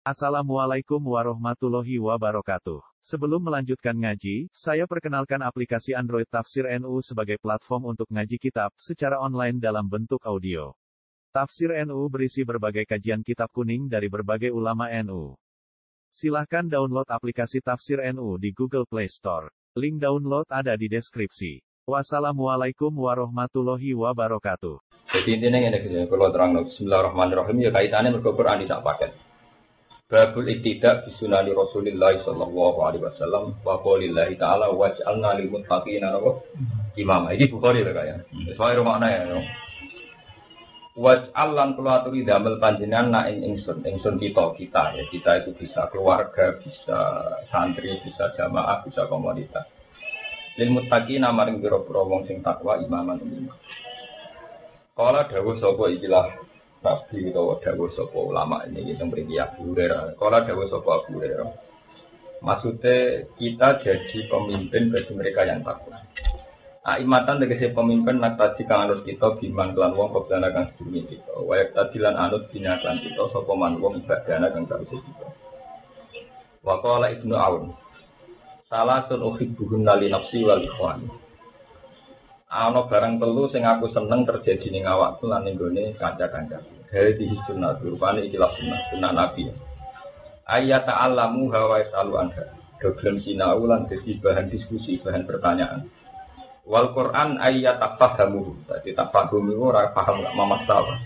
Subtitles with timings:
[0.00, 2.80] Assalamualaikum warahmatullahi wabarakatuh.
[3.04, 9.20] Sebelum melanjutkan ngaji, saya perkenalkan aplikasi Android Tafsir NU sebagai platform untuk ngaji kitab secara
[9.20, 10.72] online dalam bentuk audio.
[11.36, 15.36] Tafsir NU berisi berbagai kajian kitab kuning dari berbagai ulama NU.
[16.08, 19.52] Silahkan download aplikasi Tafsir NU di Google Play Store.
[19.76, 21.60] Link download ada di deskripsi.
[21.84, 24.80] Wassalamualaikum warahmatullahi wabarakatuh.
[25.12, 29.29] Jadi intinya ini kalau terang Bismillahirrahmanirrahim ya kaitannya mereka Quran tidak pakai.
[30.10, 36.18] Babul iktidak di sunani Rasulullah sallallahu alaihi wasallam wa qaulillahi ta'ala waj'alna lil muttaqina
[36.98, 37.30] imam.
[37.30, 38.18] Ini Bukhari lah kaya.
[38.58, 39.38] Soale makna ya.
[40.98, 45.04] Waj'al lan kula aturi damel panjenengan na ing ingsun, ingsun kita kita ya.
[45.14, 46.98] Kita itu bisa keluarga, bisa
[47.54, 49.70] santri, bisa jamaah, bisa komunitas.
[50.58, 53.54] Lil muttaqina maring pira-pira wong sing takwa imaman imam.
[54.98, 56.49] Kala dawuh sapa ikilah
[56.80, 60.16] Nabi atau dawa sopo ulama ini kita beri Abu Hurairah.
[60.16, 61.50] Kalau dawa sopo Abu Hurairah,
[62.40, 66.00] maksudnya kita jadi pemimpin bagi mereka yang takwa.
[66.80, 71.36] Aimatan tegese pemimpin nak tadi kang anut kita biman kelan wong kobdana kang sedurunge kita.
[71.44, 75.28] Wayak tadilan anut bina kelan kita sapa man wong ibadana kang kawise kita.
[76.64, 77.76] Wa qala Ibnu Aun.
[78.72, 81.19] Salah sun uhibbuhun li nafsi wal ikhwani
[82.50, 86.58] ana barang telu sing aku seneng terjadi ning awakku lan ning gone kanca-kanca.
[86.90, 89.46] Dari di sunnah rupane ikilah sunnah, sunnah Nabi.
[90.50, 92.44] Ayat ta'allamu hawa yasalu anha.
[92.82, 95.86] Dogelem sinau lan dadi bahan diskusi, bahan pertanyaan.
[96.66, 98.66] Wal Quran ayat tafahamu.
[98.66, 100.98] Dadi tafahum iku ora paham gak masalah.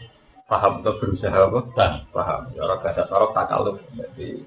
[0.48, 1.60] Paham atau berusaha apa?
[2.08, 2.42] Paham.
[2.56, 3.76] Ya ora bahasa sorok takaluf.
[3.92, 4.40] Jadi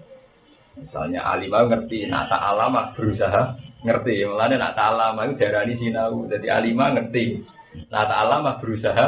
[0.80, 4.26] misalnya alimah ngerti, nah ta'alama berusaha ngerti.
[4.26, 6.26] Mulane nak ta'alama itu darani sinau.
[6.30, 7.42] Jadi alima ngerti.
[7.90, 9.06] Nak ta'alama berusaha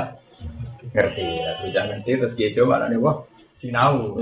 [0.94, 1.28] ngerti.
[1.64, 3.24] Berusaha ngerti terus dia coba nih wah
[3.62, 4.18] sinau.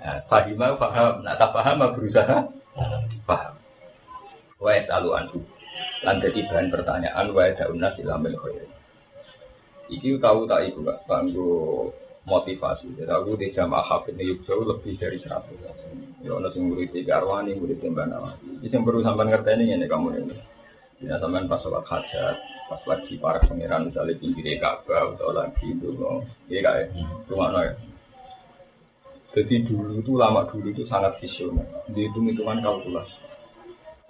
[0.00, 1.24] Nah, fahima paham.
[1.24, 2.36] Nak tak paham berusaha
[3.28, 3.54] paham.
[4.60, 5.38] Wa yasalu anhu
[6.04, 8.68] lan jadi bahan pertanyaan wa yada'unna silamil khair.
[9.90, 11.90] Iki tahu tak ibu gak banggo
[12.28, 12.96] motivasi.
[13.00, 15.56] Jadi aku di jamaah hafid ini jauh lebih dari seratus.
[16.20, 18.60] Ya ono sing murid tiga arwani, murid tiga nawati.
[18.60, 20.36] Ini yang perlu sampai ngerti ini kamu ini.
[21.00, 22.36] Ya sampean pas sholat hajat,
[22.68, 25.96] pas lagi para pangeran misalnya pinggir Ka'bah atau lagi itu,
[26.52, 26.92] iya kayak
[27.24, 27.72] rumah ya.
[29.32, 31.64] Jadi dulu itu lama dulu itu sangat visioner.
[31.88, 33.16] Dihitung hitungan kalkulasi.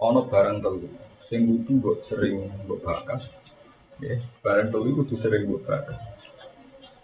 [0.02, 0.90] Ono barang telu,
[1.30, 3.22] sing butuh buat sering buat bakas.
[4.02, 6.19] Ya, barang telu itu sering buat bakas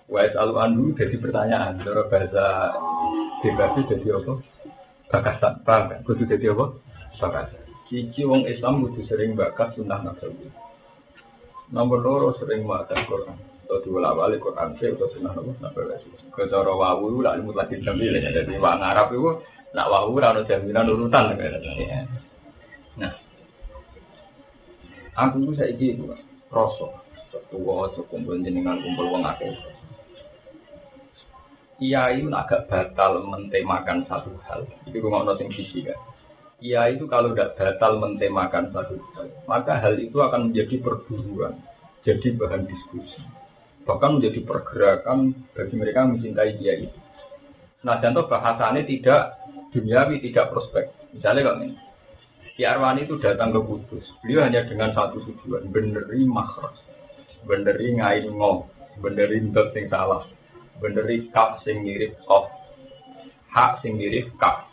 [0.06, 1.82] Wais alu jadi pertanyaan.
[1.82, 2.46] Cara bahasa
[3.42, 4.32] bebas jadi apa?
[5.10, 5.54] Bakasan.
[5.66, 5.98] Paham kan?
[6.06, 6.78] Kudu jadi apa?
[7.18, 7.62] Bakasan.
[7.90, 10.46] Cici wong Islam kudu sering bakas sunnah nabawi.
[11.74, 13.34] Nomor loro sering maca Quran.
[13.66, 15.98] Atau diwala-wali Quran sih atau sunnah nabawi.
[16.30, 18.30] Kecara wawu lah ilmu lagi jamil ya.
[18.30, 19.42] Jadi wong Arab itu
[19.74, 21.34] nak wawu rano jaminan urutan.
[22.96, 23.12] Nah,
[25.18, 26.06] aku itu saya itu
[26.54, 27.02] rosok.
[27.52, 29.52] Tua, kumpul jenengan kumpul wong akeh
[31.76, 34.64] kiai itu agak batal mentemakan satu hal.
[34.88, 35.98] Itu rumah sing sisi kan.
[36.56, 41.60] Kiai itu kalau tidak batal mentemakan satu hal, maka hal itu akan menjadi perburuan,
[42.00, 43.20] jadi bahan diskusi.
[43.84, 46.98] Bahkan menjadi pergerakan bagi mereka yang mencintai kiai itu.
[47.86, 49.38] Nah, contoh bahasanya tidak
[49.70, 50.90] duniawi, tidak prospek.
[51.14, 51.76] Misalnya kalau ini,
[52.56, 54.06] Ki Arwani itu datang ke Kudus.
[54.24, 56.80] Beliau hanya dengan satu tujuan, beneri makros,
[57.44, 58.64] beneri ngain ngom,
[58.98, 59.44] beneri
[59.86, 60.24] salah,
[60.80, 62.48] beneri kap sing mirip of
[63.52, 64.68] hak sing mirip kap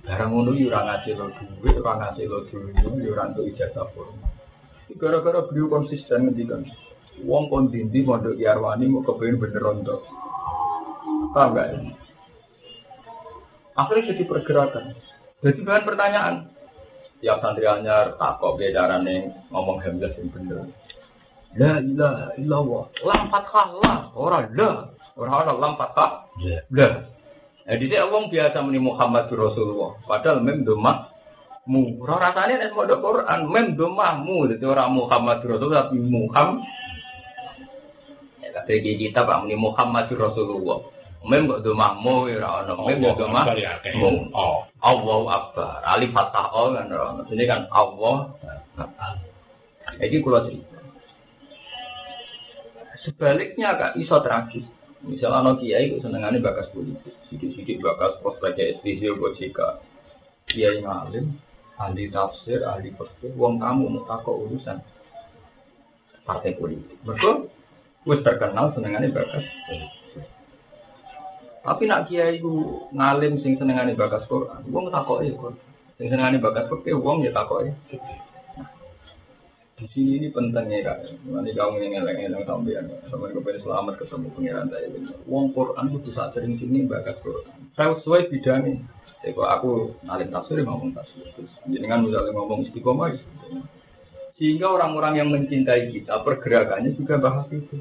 [0.00, 1.28] barang ngono yo ora ngasih lo
[1.60, 4.32] duit ora ngasih lo duit yo ora entuk ijazah formal.
[4.90, 6.66] Gara-gara beliau konsisten ngendikan
[7.22, 10.08] wong kon dindi mondok Yarwani mau kepengin bener untuk
[11.30, 11.68] paham gak
[13.76, 14.84] akhirnya jadi pergerakan.
[15.40, 16.34] Jadi bahan pertanyaan
[17.20, 18.98] tiap santri anyar takok beda
[19.52, 20.64] ngomong hamzah yang bener
[21.58, 22.84] La ilaha illallah.
[23.02, 24.86] Lam fathah la, ora la.
[25.18, 26.30] Ora ana lam fathah.
[26.70, 26.88] La.
[27.66, 29.98] Jadi dia wong biasa muni Muhammad Rasulullah.
[30.06, 31.10] Padahal mem domah
[31.66, 31.98] mu.
[32.02, 34.46] Ora rasane nek mau Quran mem domah mu.
[34.46, 36.62] Jadi ora Muhammad Rasulullah tapi Muhammad.
[38.42, 40.86] Ya kata kita Pak muni Muhammad Rasulullah.
[41.26, 42.78] Mem kok domah mu ora ana.
[42.78, 43.44] Mem kok domah
[43.98, 44.10] mu.
[44.34, 44.70] Oh.
[44.80, 45.82] Allahu Akbar.
[45.82, 47.26] Alif fathah oh kan ora.
[47.26, 48.38] Ini kan Allah.
[49.98, 50.69] Jadi kalau cerita.
[53.04, 54.66] Sebaliknya kak iso tragis.
[55.00, 59.08] Misalnya anak kiai itu senengannya bakas politik, sedikit-sedikit bakas prospeknya SPC
[59.40, 59.80] jika
[60.44, 61.40] kiai ngalim,
[61.80, 64.84] ahli tafsir, ahli fikih, uang kamu mau takut urusan
[66.28, 67.00] partai politik.
[67.00, 67.48] Betul?
[68.04, 69.44] Wes terkenal senengannya bakas.
[71.64, 75.56] Tapi nak kiai itu ngalim sing senengane bakas Quran, wong takoke Quran.
[75.96, 77.72] Sing senengane bakas fikih wong ya takoke.
[79.80, 81.24] Di sini ini pentingnya kak.
[81.24, 84.86] Nanti kamu yang ngeleng-ngeleng sampean, sampai kepengen selamat ketemu pengiran saya.
[85.24, 87.48] Wong Quran itu saat sering sini bakas Quran.
[87.72, 88.84] Saya sesuai bidangnya.
[89.24, 91.24] Jadi kok aku ngalim tafsir ngomong tafsir.
[91.64, 93.64] Jadi kan misalnya ngomong istiqomah, istiqomah.
[94.36, 97.80] Sehingga orang-orang yang mencintai kita pergerakannya juga bahas itu.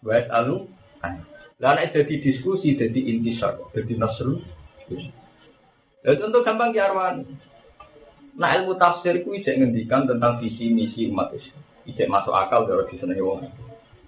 [0.00, 0.68] Baik alu,
[1.60, 4.40] lalu jadi diskusi, jadi intisar, jadi nasru.
[6.02, 7.51] Ya contoh gampang ya Arwani.
[8.32, 11.60] Nah ilmu tafsir itu ijek ngendikan tentang visi misi umat Islam.
[11.84, 13.44] Ijek masuk akal kalau disenangi wong.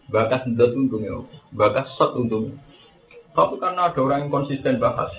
[0.09, 2.57] Bakas ndot untungnya, bakas set untungnya.
[3.35, 5.11] Tapi karena ada orang yang konsisten bahas,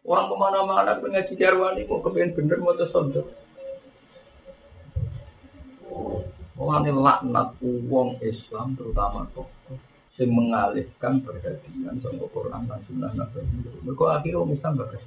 [0.00, 3.28] orang ke mana-mana pengaji Arwani kok kepengen bener mau tersodok.
[6.56, 9.76] Mulane laknat wong Islam terutama tokoh
[10.16, 13.44] sing mengalihkan perhatian sama Quran dan Sunnah Nabi.
[13.84, 15.04] Mereka akhirnya wong Islam bagus.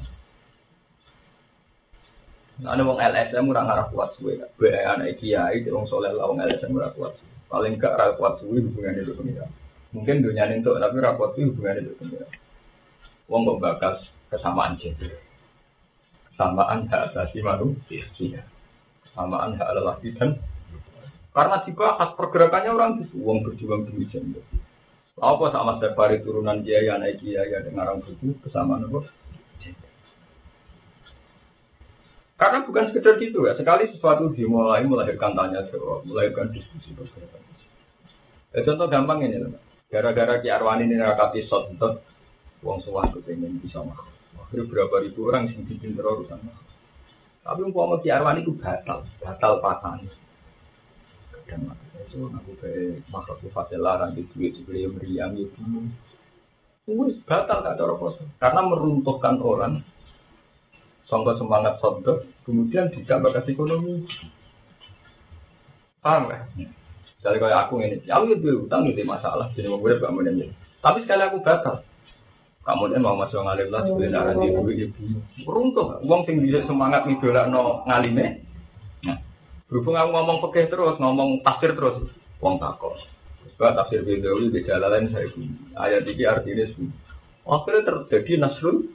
[2.56, 4.40] Nah, ada wong LSM ora ngarah kuat suwe.
[4.56, 7.19] Be anak kiai wong soleh lah wong LSM ora kuat.
[7.52, 9.48] Paling gak ora kuat suwe hubungan itu pengira.
[9.92, 12.28] Mungkin dunia itu tapi ora kuat suwe hubungan itu pengira.
[13.28, 13.98] Wong kok bakas
[14.31, 15.19] kesamaan gender.
[16.31, 18.07] Kesamaan hak asasi manusia.
[19.04, 20.40] Kesamaan hak lelaki dan
[21.36, 24.40] karena dibahas pergerakannya orang itu uang berjuang demi gender.
[25.19, 29.04] Apa sama Stefari turunan kiai anak kiai ada ngarang buku kesamaan apa?
[32.35, 33.55] Karena bukan sekedar gitu ya.
[33.55, 37.41] Sekali sesuatu dimulai melahirkan tanya jawab, melahirkan diskusi pergerakan.
[38.51, 39.39] Ya, contoh gampang ini.
[39.87, 42.03] Gara-gara Ki Arwani ini rakati shot untuk
[42.59, 44.03] uang suah kepengen bisa mah.
[44.35, 46.59] Akhirnya berapa ribu orang sing bikin terorusan mah.
[47.47, 50.25] Tapi umpama Ki Arwani itu batal, batal pasangan
[51.45, 51.61] dan
[52.05, 55.89] itu aku kayak makhluk sifatnya larang di duit sebelum meriang ya bingung
[56.85, 59.81] Wis batal gak poso karena meruntuhkan orang
[61.06, 64.06] sangka semangat sondo kemudian tidak bakas ekonomi
[66.06, 66.46] paham kan?
[67.18, 71.02] Misalnya kayak aku ini, aku itu utang itu masalah, jadi mau gue gak mau Tapi
[71.02, 71.81] sekali aku batal,
[72.62, 75.25] kamu mau masuk ngalim lah, sebenarnya di duit ya bingung.
[75.42, 78.46] Meruntuh, uang tinggi semangat ngidolak no ngalime,
[79.66, 82.06] Berhubung aku ngomong pekeh terus, ngomong tafsir terus,
[82.38, 83.02] wong takut.
[83.57, 86.90] Sebab tafsir Bedawi di jalan saya pun ayat ini artinya sih.
[87.50, 88.94] Akhirnya terjadi nasrul.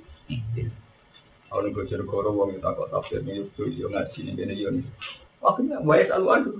[1.50, 4.82] Kalau nih bocor koro wong itu takut tafsir ini itu yo ngaji ini ini ini.
[5.42, 6.52] Akhirnya banyak alu adu.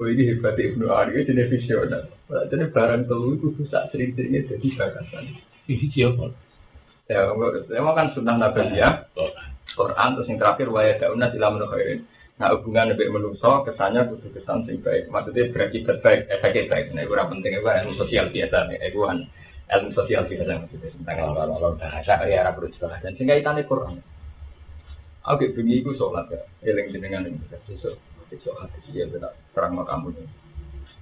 [0.00, 2.08] Oh ini hebat Ibnu Ari jadi visioner.
[2.48, 5.24] Jadi barang telu itu bisa cerita-cerita jadi bagasan.
[5.68, 6.32] Ini siapa?
[7.04, 7.28] Ya,
[7.68, 9.12] memang kan sunnah nabi ya.
[9.76, 12.08] Quran terus yang terakhir waya daunah silam khairin.
[12.40, 15.12] Nah hubungan lebih menuso kesannya kudu kesan sing baik.
[15.12, 16.86] Maksudnya berakibat baik, efeknya baik.
[16.96, 18.78] Nah itu penting itu ilmu sosial biasa nih.
[18.88, 19.18] Itu kan
[19.68, 24.00] ilmu sosial biasa maksudnya tentang kalau bahasa ya berusaha dan sehingga itu Quran.
[25.24, 26.40] Oke, bengi itu sholat ya.
[26.68, 27.96] Eling jenengan ini besok
[28.28, 30.24] besok hati dia tidak perang kamu ini.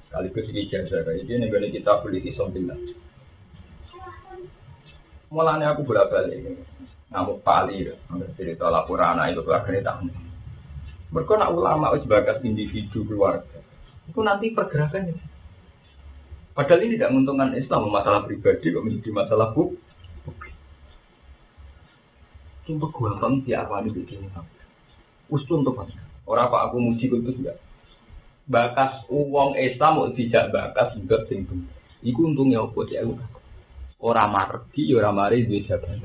[0.06, 2.78] Sekaligus ini jasa kayak ini nih kita beli isombilah.
[5.32, 6.38] Mulanya aku bolak balik
[7.12, 7.84] ngamuk pali,
[8.40, 10.08] cerita laporan itu keluarga ini tahu.
[11.12, 13.60] Mereka nak ulama bagas individu keluarga.
[14.08, 15.12] Itu nanti pergerakannya.
[16.56, 19.81] Padahal ini tidak menguntungkan Islam masalah pribadi kok menjadi masalah publik.
[22.62, 24.30] Sumpah gua bang di awal bikin
[25.32, 25.74] Ustun tuh
[26.22, 27.58] Orang apa aku muji itu juga.
[28.46, 31.46] Bakas uang Islam mau tidak bakas juga sing
[32.02, 33.02] Iku untungnya apa ya
[34.02, 36.02] Orang margi, orang mari di jabatan.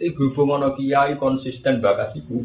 [0.00, 2.44] Tapi berhubung ono kiai konsisten bakas ibu,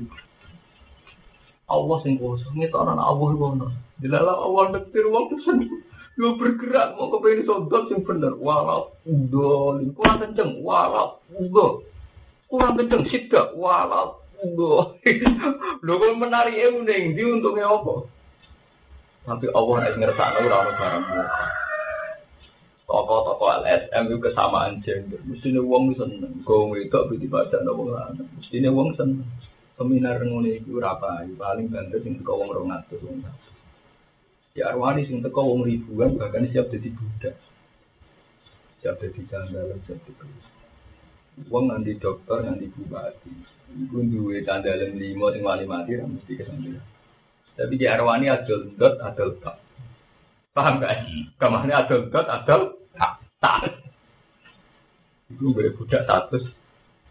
[1.65, 3.67] Allah sing kuasa ngetonan Allah ngono.
[3.97, 5.65] Dilala awal nektir wong pesen.
[6.15, 8.37] Yo bergerak mau kepengin sodot sing bener.
[8.37, 10.61] Walau udo, kurang kenceng.
[10.61, 11.87] Walau udo.
[12.55, 13.51] Kurang kenceng sidak.
[13.59, 14.95] Walau udo.
[15.83, 17.93] Lho kok menari ning di untungnya apa?
[19.25, 21.03] Tapi Allah nek ngersakno ora ono barang
[22.85, 25.17] Toko-toko LSM itu kesamaan gender.
[25.25, 26.45] Mestinya wong seneng.
[26.45, 28.29] Kau itu bisa baca nopo lanang.
[28.37, 29.25] Mestinya wong seneng
[29.75, 33.25] seminar ngono iku ora paling banter sing teko wong 200 wong.
[34.55, 37.35] Ya arwani sing teko wong ribuan bahkan siap jadi budak.
[38.85, 40.54] Siap jadi jandal siap jadi
[41.51, 43.31] Wong nanti dokter nanti bupati.
[43.75, 46.79] Iku duwe candalan limo sing wali mati ra mesti kesandel.
[47.59, 49.59] Tapi di arwani adol dot adol tak.
[50.55, 51.03] Paham gak?
[51.35, 53.19] Kamane adol dot adol tak.
[53.43, 53.61] Tak.
[55.35, 56.47] Iku boleh budak status.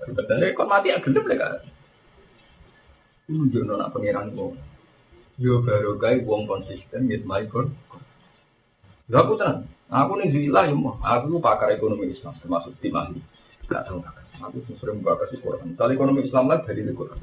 [0.05, 1.53] Betulnya kok mati agak gelap kan?
[3.29, 4.57] Tunjuk nona pangeran wong.
[5.37, 7.77] Yo baru gai wong konsisten mit my kon.
[9.13, 9.69] Gak aku tenang.
[9.93, 10.97] Aku nih zila ya mah.
[11.05, 13.21] Aku pakar ekonomi Islam termasuk tim ahli.
[13.69, 14.01] Gak tahu.
[14.45, 15.73] Aku sering bakas di Quran.
[15.73, 17.19] Misalnya ekonomi Islam lagi dari Quran.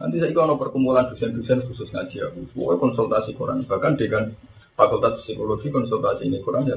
[0.00, 3.68] Nanti saya kalau perkumpulan dosen-dosen khusus ngaji aku, pokoknya konsultasi Quran.
[3.68, 4.32] Bahkan dengan
[4.78, 6.76] fakultas psikologi konsultasi ini Quran ya.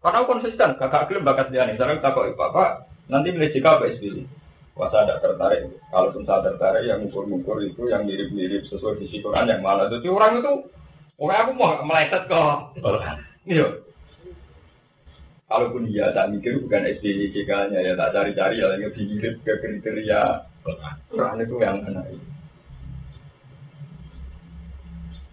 [0.00, 1.76] Karena aku konsisten, kakak klaim bakat dia nih.
[1.76, 4.24] Sekarang tak kok bapak nanti milih jika apa SBY.
[4.78, 5.60] Wah saya tidak tertarik.
[5.92, 9.92] Kalaupun saya tertarik, yang ngukur-ngukur itu yang mirip-mirip sesuai visi Quran yang malah.
[9.92, 10.52] Jadi orang itu,
[11.20, 12.80] orang aku mau meleset kok.
[13.44, 13.89] Iya.
[15.50, 20.46] Kalaupun dia tak mikir bukan SBY JK-nya ya tak cari-cari ya yang mirip ke kriteria
[21.10, 22.06] Quran itu yang mana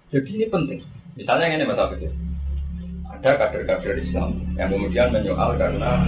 [0.10, 0.82] Jadi ini penting.
[1.14, 2.10] Misalnya ini Mas Abid.
[3.14, 6.02] Ada kader-kader Islam yang kemudian menyoal karena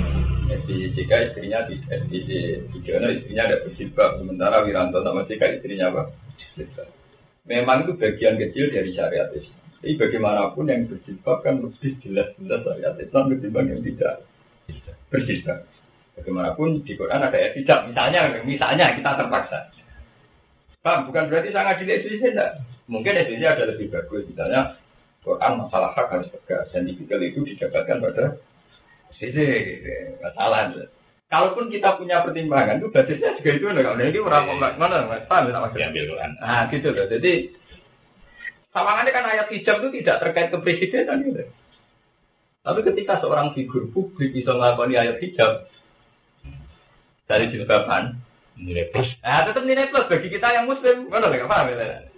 [0.50, 2.30] SDJK istrinya di SDJ
[2.74, 6.04] Tijono istrinya ada berjilbab sementara Wiranto sama JK istrinya apa?
[7.46, 9.69] Memang itu bagian kecil dari syariat Islam.
[9.80, 14.28] Tapi bagaimanapun yang berjilbab kan lebih jelas-jelas syariat Islam ketimbang yang tidak
[15.08, 15.60] berjilbab.
[16.20, 17.80] Bagaimanapun di Quran ada ayat tidak.
[17.88, 19.60] Misalnya, misalnya kita terpaksa.
[20.84, 22.52] Pak, bukan berarti sangat tidak SDJ, enggak.
[22.92, 24.28] Mungkin SDJ ada lebih bagus.
[24.28, 24.76] Misalnya
[25.24, 28.26] Quran masalah hak harus tegas dan tipikal itu didapatkan pada
[29.16, 29.48] sisi
[30.20, 30.76] masalah.
[31.30, 34.44] Kalaupun kita punya pertimbangan itu basisnya juga itu enggak nah, ini orang
[34.76, 36.32] mana mana paham tak maksudnya Quran.
[36.44, 37.06] Ah gitu loh.
[37.06, 37.32] Jadi
[38.76, 41.44] sawangannya kan ayat hijab itu tidak terkait kepresidenan gitu.
[42.60, 45.66] Tapi ketika seorang figur publik bisa melakukan ayat hijab
[47.26, 48.20] dari jilbaban
[48.60, 49.10] nilai plus.
[49.24, 51.08] Ah tetap nilai plus bagi kita yang muslim.
[51.08, 52.10] Mana enggak paham ya?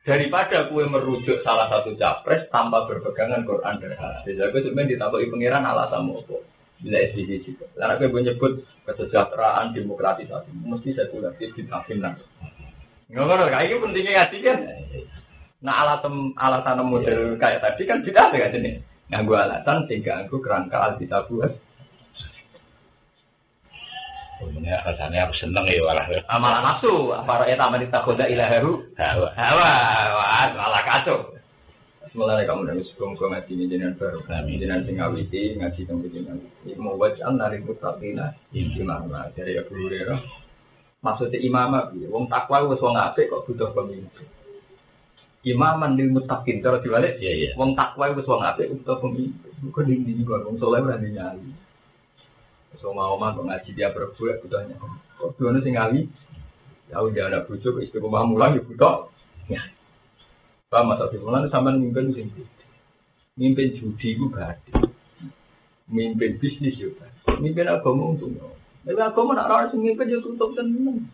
[0.00, 4.34] daripada kue merujuk salah satu capres tanpa berpegangan Quran dan hadis.
[4.40, 6.36] Jadi gue sebenarnya ditakoi pangeran alasan apa?
[6.80, 7.68] Bila SDG juga.
[7.76, 8.52] Karena gue nyebut
[8.88, 12.16] kesejahteraan demokratisasi, mesti saya sekulartif ditafinan.
[13.10, 14.58] Ngerti, kayak ini pentingnya ngaji kan.
[15.60, 18.72] Nah alasan alasan model kayak tadi kan tidak ada kan ini.
[19.10, 21.52] Nah gue alasan sehingga aku kerangka alkitab buat
[24.40, 26.08] Punya rasanya aku seneng ya malah.
[26.32, 28.80] Amalan nafsu, para eta aman takhoda ilahahu.
[28.96, 29.28] Hawa.
[29.36, 29.70] Hawa,
[30.16, 31.36] wah, malah kacau.
[32.16, 36.42] Mulai kamu dari sebelum kau ngaji jenengan baru, jenengan sing ngawiti ngaji kamu jenengan.
[36.66, 40.18] Iku mau wajah nari mutabina imam dari Abu Hurairah.
[41.00, 41.96] Maksudnya imam apa?
[41.96, 44.28] Wong takwa wis wong apik kok butuh pemimpin.
[45.40, 47.16] Imaman lil muttaqin cara diwalik.
[47.16, 47.50] Iya iya.
[47.56, 49.52] Wong takwa wis wong apik butuh pemimpin.
[49.72, 51.56] Kok dindi kok wong saleh ora nyali.
[52.76, 54.76] So mau mah kok ngaji dia berbuat butuhnya.
[55.16, 56.04] Kok dua sing ngali?
[56.92, 59.08] Ya udah ada bujuk istiqomah mulang ya butuh.
[59.48, 59.64] Ya.
[60.70, 62.28] Pak Mas Abdul Mulan sampean mimpin sing
[63.40, 64.70] mimpin judi ku berarti.
[65.88, 67.08] Mimpin bisnis juga.
[67.40, 68.36] Mimpin agama untung.
[68.80, 71.04] Tapi agama nak ora sing mimpin yo tutup tenan.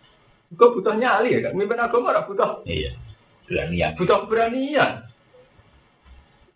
[0.54, 1.50] Kok butuh nyali ya?
[1.50, 2.62] Mimpin agama ora butuh.
[2.62, 2.94] Iya.
[3.46, 3.98] Beranian.
[3.98, 5.06] Butuh keberanian.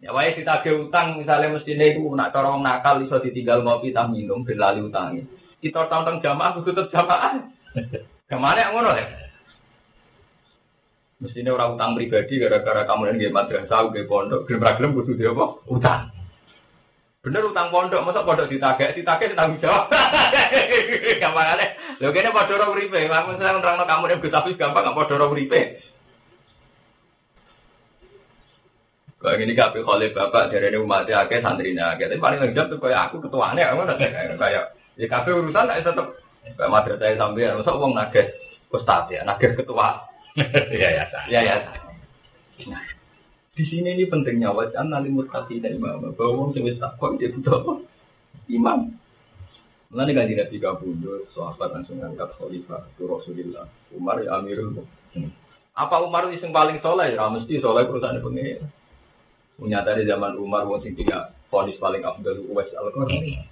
[0.01, 4.09] Ya wae ditagih utang misalnya mesti itu nak cara wong nakal iso ditinggal ngopi tak
[4.09, 5.21] minum ben lali utangi.
[5.61, 7.37] Kita tonton jamaah kudu tetep jamaah.
[8.31, 9.07] Ke mana ngono ya?
[11.21, 15.21] Mestinya orang utang pribadi gara-gara kamu dan gak madrasah, gak pondok, gelem ra gelem kudu
[15.21, 15.47] dia apa?
[15.69, 16.20] Utang.
[17.21, 19.93] Bener utang pondok, masa pondok ditagih, ditagih tanggung jawab.
[21.23, 21.67] Gampangane.
[22.01, 25.21] Lho kene padha ora uripe, aku seneng nerangno kamu dan Gus Hafiz gampang gak padha
[25.21, 25.61] ora uripe.
[29.21, 32.09] Kalau ini kafe oleh bapak dari ini umat akeh santrinya akeh.
[32.09, 34.65] Tapi paling lengkap tuh kayak aku nggak kayak kayak
[34.97, 36.17] ya kafe urusan lah tetap
[36.57, 38.33] kayak madrasah sampai masa uang nages
[38.73, 40.09] ustad ya nages ketua.
[40.73, 41.05] Iya ya.
[41.29, 41.57] Ya ya.
[42.65, 42.81] Nah,
[43.61, 47.29] di sini ini pentingnya wajah nanti mutasi dan imam bahwa wong sing wis takwa dia
[47.29, 47.85] butuh?
[48.49, 48.97] Imam.
[49.93, 55.37] Mulane kan tidak tiga puluh sahabat langsung angkat khalifah itu Rasulullah Umar ya Amirul Mukminin.
[55.77, 57.13] Apa Umar itu yang paling soleh?
[57.13, 58.65] Ya mesti soleh perusahaan pengen.
[59.61, 63.45] Nyata di zaman Umar wong sing tiga ponis paling afdal Uwais al qarni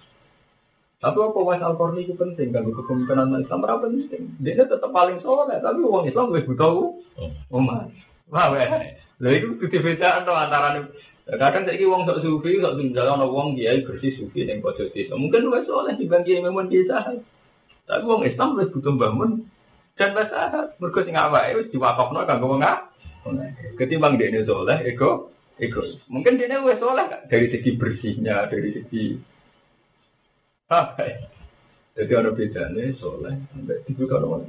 [1.04, 4.40] Tapi apa Uwais al itu penting kan kepemimpinan Islam berapa penting.
[4.40, 6.96] Dia tetap paling soleh tapi uang Islam lebih butuh
[7.52, 7.92] Umar.
[8.28, 8.68] Wah, weh.
[9.18, 10.84] Lha itu kudu bedaan to antara
[11.28, 15.12] Kadang saiki wong sok sufi, sok tunggal ana wong kiai bersih sufi ning pojok desa.
[15.12, 17.04] Mungkin luwes soleh dibanding kiai memon desa.
[17.84, 19.44] Tapi wong Islam wis butuh bangun
[20.00, 22.64] dan bahasa mergo sing awake wis diwakafno kanggo wong
[23.76, 25.28] Ketimbang dia soleh, ego
[25.60, 26.00] egois.
[26.08, 29.20] Mungkin dia wes soleh dari segi bersihnya, dari segi
[30.72, 30.80] ya?
[31.92, 34.48] Jadi ada bedanya soleh sampai dibuka orang.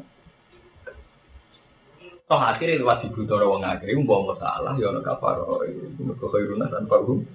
[2.29, 7.01] Toh akhirnya lewat dibuka orang akhirnya umpama salah ya orang kafar itu mereka khairuna tanpa
[7.01, 7.25] hukum.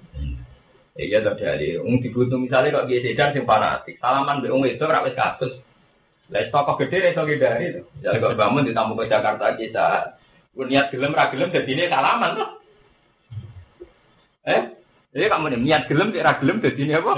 [0.95, 1.83] Iya terjadi.
[1.83, 3.99] Ung dibutuh misalnya kok biasa dan sing fanatik.
[3.99, 5.59] Salaman be ung itu rawis kasus.
[6.31, 7.83] Lah tokoh gede iso ngindari to.
[7.99, 10.15] Jadi kok bangun ditamu ke Jakarta kita.
[10.55, 12.49] Niat gelem ra gelem dadine salaman tuh.
[14.47, 14.61] Eh?
[15.11, 17.11] Jadi kamu nih niat gelem, tidak gelem, jadi ini apa?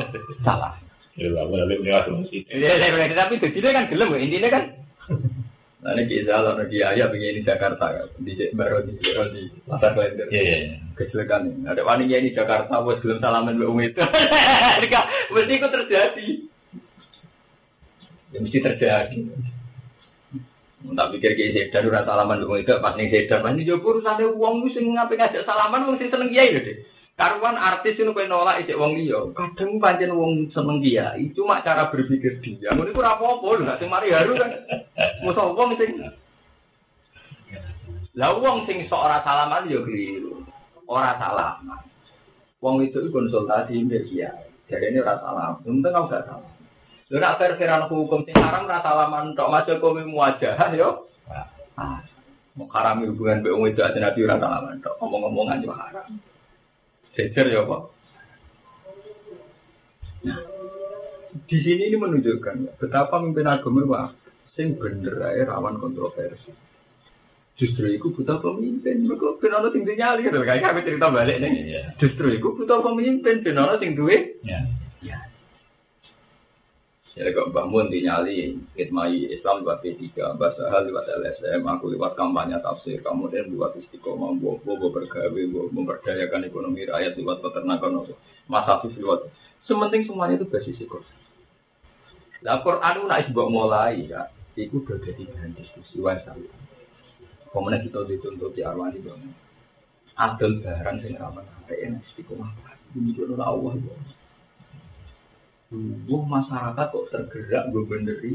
[0.45, 0.73] Salah.
[1.17, 1.33] Ya.
[2.53, 4.63] Iya, iya, iya, tapi dadi kan gelem intinya kan.
[5.87, 7.87] Nah, ini kisah lo di ayah begini Jakarta
[8.19, 10.27] di baru di baru di pasar Klender.
[10.27, 10.75] Iya, iya, iya.
[10.99, 11.63] Kecelakaan ini.
[11.63, 14.03] Ada wanita di Jakarta, bos belum salaman mbak itu.
[15.31, 16.27] Mesti itu terjadi.
[18.35, 19.19] Ya mesti terjadi.
[20.91, 24.27] Tak pikir kayak sedan ora salaman mbak itu pas ning sedan, pas ini jauh urusane
[24.27, 26.83] wong wis sing ngape ngajak salaman sing seneng kiai Dik.
[27.17, 29.33] Karuan artis itu kowe nolak ijek wong liya.
[29.33, 32.69] Kadang pancen wong seneng kiai, cuma cara berpikir dia.
[32.69, 34.53] Iku ora apa-apa lho, nek sing mari haru kan.
[35.25, 35.97] Mosok wong sing
[38.17, 40.45] Lah wong sing sok ora salaman ya keliru.
[40.85, 41.81] Ora salaman.
[42.61, 44.53] Wong itu konsultasi mbek kiai.
[44.69, 45.57] Jadi ini ora salam.
[45.65, 46.53] Untung kau gak salah.
[47.09, 51.09] Lho nek fair-fairan hukum sing haram ora salaman tok masuk kowe muwajah yo.
[51.73, 51.97] Ah.
[52.53, 54.97] Mau haram hubungan mbek itu aja nabi ora salaman tok.
[55.01, 56.05] Ngomong-ngomongan yo haram.
[57.17, 57.81] Jejer ya Pak.
[60.29, 60.39] Nah,
[61.49, 64.09] di sini ini menunjukkan betapa pemimpin agama wah,
[64.53, 66.53] sing bener ae rawan kontroversi.
[67.57, 70.45] Justru itu butuh pemimpin, mereka benono sing duwe nyali gitu.
[70.45, 71.51] Kayak kami cerita balik nih.
[71.73, 71.83] Iya.
[71.97, 74.37] Justru itu butuh pemimpin, benono sing duwe.
[74.45, 74.61] Ya.
[75.01, 75.17] Ya.
[77.17, 82.13] Ya kok Mbak Mun dinyali, Hitmai Islam lewat P3, Mbak Sahal lewat LSM, aku lewat
[82.13, 88.05] kampanye tafsir, kemudian lewat istiqomah, bobo bergawe, bobo memberdayakan ekonomi rakyat lewat peternakan,
[88.45, 89.33] Mas Hafiz lewat.
[89.65, 91.09] Sementing semuanya itu basis Quran.
[92.45, 96.37] Nah Quran itu nak sebab mulai ya, itu udah jadi bahan diskusi wajar.
[97.49, 99.33] Kemudian kita dituntut di arwah di bawah.
[100.21, 102.53] Adil barang sampai enak istiqomah.
[102.93, 103.73] Ini juga Allah
[105.73, 108.33] Wah masyarakat kok tergerak gue beneri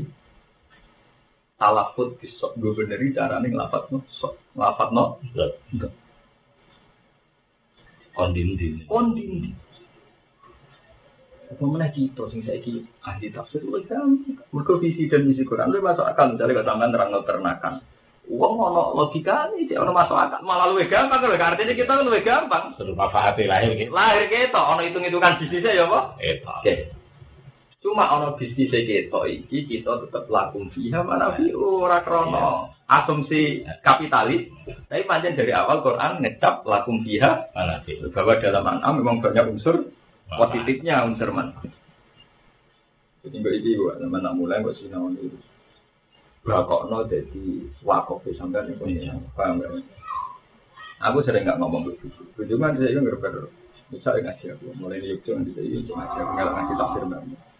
[1.56, 5.16] talafut besok gue beneri caranya ngelafat no sok ngelafat no
[8.12, 8.84] Kondindi.
[8.84, 9.56] kondisi
[11.48, 12.60] apa mana kita sing saya
[13.08, 14.20] ahli tafsir lu kan
[14.52, 16.32] mereka visi dan misi Quran lu masuk akal.
[16.32, 17.74] Misalnya kata sampean terang ternakan
[18.32, 20.40] uang ono logika nih cek ono masuk akal.
[20.44, 22.72] Malah lu gampang kalau artinya kita lu gampang.
[22.80, 23.92] Suruh Bapak hati lahir gitu.
[23.92, 26.04] lahir kita ono hitung hitungan bisnisnya ya pak.
[26.60, 26.74] Oke.
[27.82, 34.46] Cuma ono bisnis kita iki kita tetap lakum fiha mana fi ora krono asumsi kapitalis.
[34.86, 37.98] Tapi panjang dari awal Quran ngecap lakum fiha Mana sih?
[38.14, 39.90] bahwa dalam an'am memang banyak unsur
[40.30, 41.74] positifnya unsur manfaat.
[43.26, 45.34] Jadi mbak iki gua sama nak mulai gua sinau itu.
[46.46, 49.78] Bakokno jadi wakaf sampai nih punya paham gak?
[51.02, 52.22] Aku sering nggak ngomong begitu.
[52.38, 53.50] Kan saya berber.
[53.92, 55.52] Misalnya ngaji aku, mulai di Yogyakarta nanti
[56.32, 57.51] saya ngaji tafsir banget.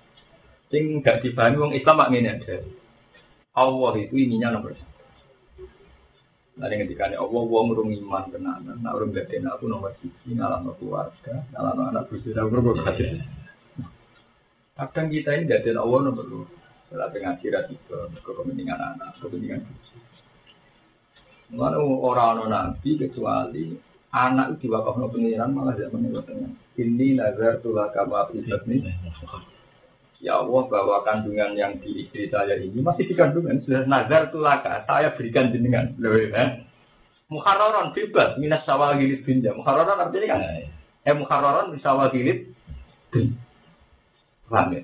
[0.73, 2.57] Sing gak dipahami wong Islam mak ngene ada.
[3.53, 5.05] Allah itu ininya nomor satu.
[6.57, 11.93] Nanti ketika Allah, wong urung iman tenanan, nak urung aku nomor siji, ngalah keluarga, ngalah
[11.93, 12.81] anak bujuk, aku urung.
[14.73, 16.49] Kadang kita ini gak Allah nomor dua.
[16.93, 17.47] Tapi ngaji
[18.25, 20.01] kepentingan anak, kepentingan bujuk.
[21.53, 23.77] Mana orang nabi kecuali
[24.09, 26.49] anak diwakafno pengiran malah tidak menurutnya.
[26.81, 28.89] Ini nazar tulah kama nih.
[30.23, 34.87] Ya Allah bahwa kandungan yang di istri saya ini masih di kandungan sudah nazar tulaka
[34.87, 36.63] saya berikan jenengan loh ya.
[37.27, 39.51] Muharraron bebas minas sawal gilit binja.
[39.51, 40.41] Muharraron artinya kan
[41.03, 42.55] eh muharraron minas sawal gilit
[43.11, 43.35] bin.
[44.47, 44.83] Paham ya?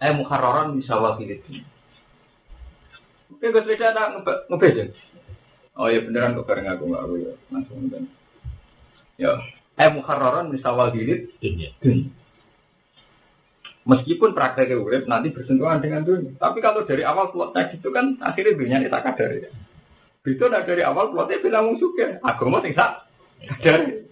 [0.00, 1.60] Eh muharraron minas sawal gilit bin.
[3.36, 4.16] Oke, gue beda tak
[4.48, 4.96] ngebeja.
[5.76, 8.04] Oh iya beneran kok bareng aku nggak aku ya langsung kan.
[9.20, 9.36] Ya,
[9.76, 11.68] eh muharraron minas sawal gilit Dunia.
[11.84, 12.16] bin.
[13.88, 16.36] Meskipun prakteknya urip nanti bersentuhan dengan dunia.
[16.36, 19.48] Tapi kalau dari awal plotnya gitu kan akhirnya dunia ini tak kadar ya.
[20.20, 22.20] Itu nah dari awal plotnya bilang wong suka.
[22.20, 23.08] Agama sing sak
[23.64, 24.04] kadar.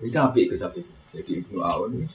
[0.00, 0.80] Itu api itu tapi.
[1.12, 2.08] Jadi Ibnu Aun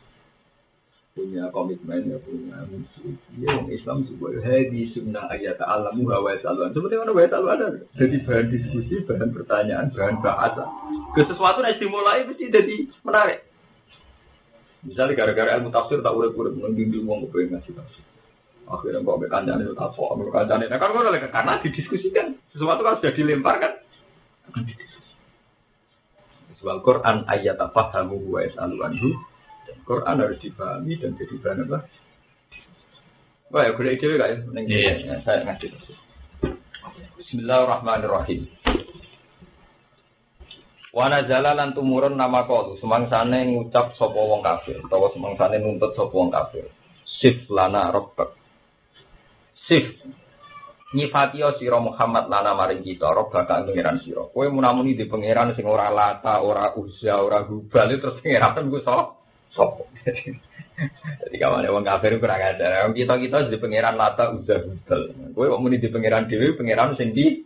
[1.18, 3.10] punya komitmen ya punya musuh.
[3.42, 6.70] Dia orang Islam juga hadi sunnah ayat alamu hawa saluan.
[6.78, 7.82] Seperti mana wa saluan ada.
[7.98, 10.70] Jadi bahan diskusi, bahan pertanyaan, bahan bahasa.
[11.18, 13.47] Ke sesuatu yang dimulai mesti jadi menarik.
[14.86, 18.04] Misalnya gara-gara ilmu tafsir tak urip-urip ngembimbing wong kepengen ngasih tafsir.
[18.68, 20.66] Akhirnya kok ambek kancane itu tak kok ambek kancane.
[20.68, 22.28] Nah kan oleh karena didiskusikan.
[22.52, 23.74] Sesuatu kan sudah dilempar kan.
[26.60, 29.10] Soal Quran ayat apa kamu wa yasalu anhu.
[29.66, 31.80] Dan Quran harus dipahami dan jadi bahan apa?
[33.48, 34.38] Wah ya boleh ide gak ya?
[34.68, 34.94] Iya.
[35.08, 35.98] ya, Saya ngasih tafsir.
[37.16, 38.57] Bismillahirrahmanirrahim.
[40.98, 46.34] Wana lan tumurun nama kau semangsane ngucap sapa wong kafir utawa semangsane nuntut sapa wong
[46.34, 46.74] kafir.
[47.06, 48.34] Sif lana rabbak.
[49.70, 49.94] Sif
[50.98, 54.26] nyifatio sira Muhammad lana maring kita rabbak kang pangeran sira.
[54.26, 59.22] Kowe munamuni di pangeran sing ora lata, ora uzza, ora hubal terus pangeran ku so
[59.54, 59.86] sapa.
[61.22, 62.90] Jadi kawan wong kafir kurang ada.
[62.90, 65.02] Kita kita di pangeran lata udah hudal.
[65.30, 67.46] Gue kok muni di pangeran dewi pangeran sing di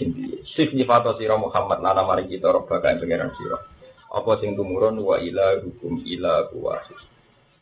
[0.00, 0.16] sing.
[0.56, 3.60] Sif nyifato sira Muhammad lana mari kita roba kan pangeran sira.
[4.08, 6.96] Apa sing tumurun wa ila hukum ila kuwahid.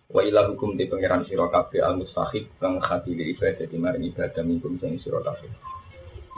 [0.08, 4.06] Wa ila hukum di pangeran sira kabeh al mustahik kang khati li ibadah di mari
[4.14, 5.50] ibadah minkum sing sira kabeh.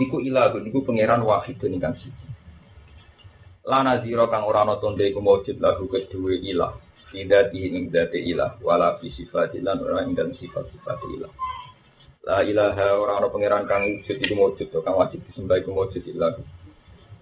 [0.00, 2.26] Iku ila iku pangeran wahid ingkang siji.
[3.68, 6.72] Lana zira kang ora ana tonde iku maujud lahu kedue ilah.
[7.10, 11.32] Tidak ing ilah wala sifat lan ora ing dalam sifat-sifat ilah.
[12.20, 16.36] La ilaha ora ana pangeran kang wujud iku maujud kang wajib disembah iku maujud ilah.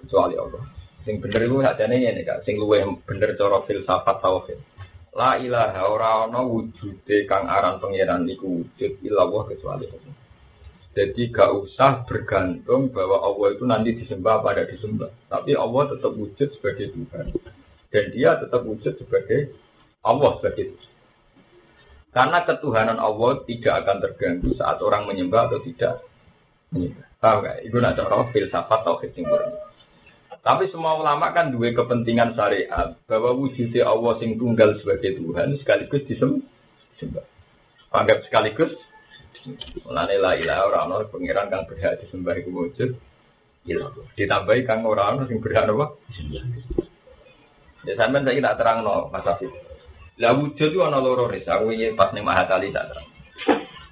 [0.03, 0.63] Kecuali Allah.
[1.07, 4.59] Sing bener iku sakjane ngene Kak, sing luwih bener cara filsafat tauhid.
[5.15, 10.15] La ilaha ora ana wujude kang aran pangeran iku wujud ilah kecuali Allah.
[10.99, 15.11] Jadi gak usah bergantung bahwa Allah itu nanti disembah apa tidak disembah.
[15.31, 17.27] Tapi Allah tetap wujud sebagai Tuhan.
[17.95, 19.55] Dan dia tetap wujud sebagai
[20.03, 20.98] Allah sebagai Tuhan.
[22.09, 26.03] Karena ketuhanan Allah tidak akan terganggu saat orang menyembah atau tidak
[26.73, 27.07] menyembah.
[27.19, 27.57] Tahu gak?
[27.67, 29.27] Itu nak cara filsafat atau sing
[30.39, 36.07] Tapi semua ulama kan dua kepentingan syariat bahwa wujudnya Allah sing tunggal sebagai Tuhan sekaligus
[36.09, 37.27] disembah.
[37.93, 38.73] Anggap sekaligus
[39.87, 42.91] Mulane la ilaha ora ana pangeran kang berhak disembah iku wujud.
[44.19, 45.97] Ditambahi kang ora ana sing berhak apa?
[47.87, 49.53] Ya sampean saiki tak terangno Mas Afif.
[50.19, 51.47] Lah wujud itu ana loro ris.
[51.47, 53.09] Aku iki pas ning Mahatali tak terang.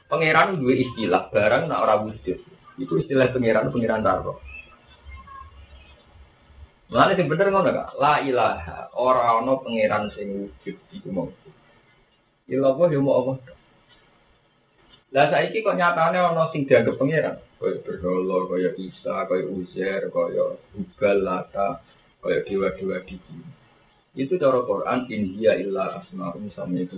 [0.06, 2.38] Pangeran duwe istilah barang nak ora wujud.
[2.78, 4.38] Itu istilah pangeran pangeran darah.
[6.86, 7.98] Mulane sing bener ngono gak?
[7.98, 11.30] La ilaha ora ana pangeran sing wujud iku mau.
[12.46, 13.36] Ilah yo mau Allah.
[15.14, 20.58] Lah saiki kok nyatane ana sing dianggap pangeran, kaya berhala, kaya Isa, kaya Uzair, kaya
[20.74, 21.80] Ubal, Lata,
[22.18, 23.16] kaya dewa-dewa di
[24.16, 26.96] Itu cara Quran India illa asma'un sama itu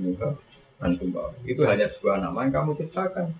[0.78, 1.10] antum
[1.42, 3.34] Itu hanya sebuah nama yang kamu ciptakan.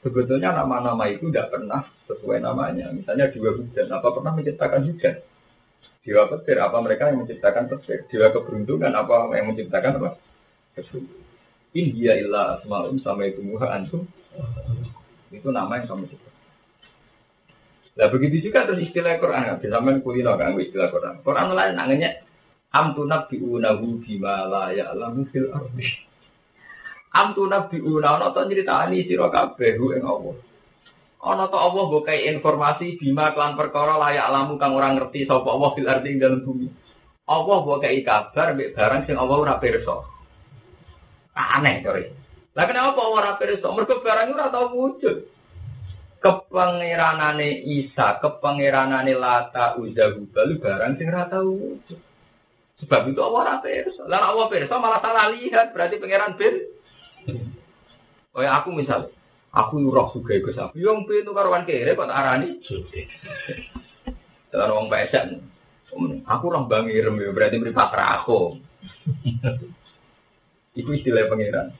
[0.00, 2.88] Sebetulnya nama-nama itu tidak pernah sesuai namanya.
[2.94, 5.14] Misalnya dewa hujan, apa pernah menciptakan hujan?
[6.00, 8.08] Dewa petir, apa mereka yang menciptakan petir?
[8.08, 10.10] Dewa keberuntungan, apa yang menciptakan apa?
[11.76, 14.08] India illa asma'um sama itu antum.
[15.28, 16.32] Itu nama yang kamu sebut.
[18.00, 19.60] Nah begitu juga terus istilah Quran.
[19.60, 21.20] Bisa main kulino kan istilah Quran.
[21.20, 22.10] Quran lain namanya
[22.70, 26.10] amtu nabiunahu bima la ya'lamu fil ardi.
[27.10, 30.34] Amtu nabiuna ana to nyritani sira kabeh ing Allah.
[31.20, 35.70] Ana to Allah mbok informasi bima kelan perkara layak lamu kang ora ngerti sapa Allah
[35.74, 36.70] fil ardi dalam bumi.
[37.26, 39.96] Allah mbok kabar mbek barang sing Allah ora pirsa.
[41.34, 42.14] Aneh sorry.
[42.54, 43.66] Lah kenapa ora pirsa?
[43.74, 45.18] Mergo barang ora tau wujud.
[46.20, 52.09] Kepangeranane Isa, kepangeranane Lata, Uzza, Hubal barang sing ora tau wujud.
[52.80, 54.02] Sebab itu Allah ora pirsa.
[54.08, 56.54] Lah Allah pirsa malah salah lihat, berarti pangeran bin.
[58.32, 59.10] Oh ya aku misal,
[59.52, 60.80] aku roh suga iku sapi.
[60.80, 62.62] Yo itu karuan kere kok tak arani.
[64.50, 65.24] Dalam wong pesek.
[66.24, 68.62] Aku roh bangirem berarti mripat rako.
[70.78, 71.74] Itu istilah pangeran.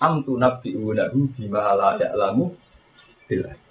[0.00, 2.56] Amtu nabi unahu bima la ya'lamu
[3.28, 3.69] billah.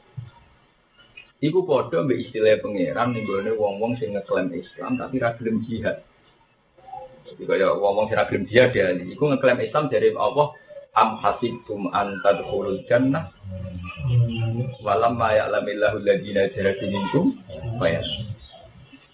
[1.39, 6.03] Iku podo mbek istilah pangeran ning gone wong-wong sing ngeklaim Islam tapi ra jihad.
[7.31, 10.51] Jadi kaya wong-wong sing ra jihad ya, iku ngeklaim Islam dari Allah
[10.99, 13.31] am hasibtum an tadkhulul jannah
[14.83, 17.25] walam ma ya'lamillahu alladziina jahadu minkum
[17.79, 17.87] wa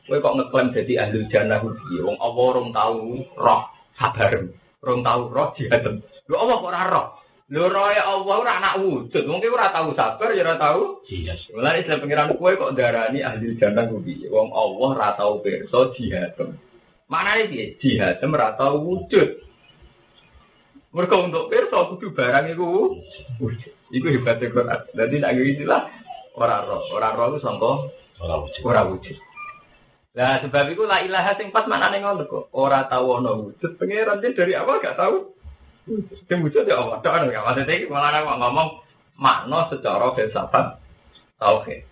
[0.06, 2.98] Kowe kok ngeklaim jadi ahli jannah kuwi wong Allah ora tau
[3.42, 3.62] roh
[3.98, 4.34] sabar.
[4.86, 6.06] Rong tahu roh jihadem.
[6.30, 7.08] Lho Allah kok ora roh?
[7.46, 9.22] Lho ya Allah ora anak wujud.
[9.30, 11.06] Mungkin ora tahu sabar ya ora tahu.
[11.06, 11.38] Iya.
[11.54, 14.26] Mulane Islam pengiran kue kok darani ahli jannah kuwi.
[14.34, 16.58] Wong Allah ora tahu pirsa jihadem.
[17.06, 17.66] Mana nih piye?
[17.78, 19.46] Jihadem ora tahu wujud.
[20.90, 22.98] Mereka untuk pirsa kudu barang iku
[23.38, 23.74] wujud.
[23.94, 24.80] Iku hebatnya Quran.
[24.98, 25.82] Dadi nek istilah
[26.34, 27.72] ora roh, ora roh itu sangka
[28.26, 28.62] ora wujud.
[28.66, 29.18] Ora wujud.
[30.18, 32.50] Nah, sebab itu la ilaha sing pas maknane ngono kok.
[32.58, 35.35] Ora tau ana wujud pangeran dari awal gak tahu.
[35.86, 36.98] Sing wujud ya Allah.
[37.06, 38.82] Tok ana maksudnya iki malah ngomong
[39.22, 40.82] makna secara filsafat
[41.38, 41.86] tauhid.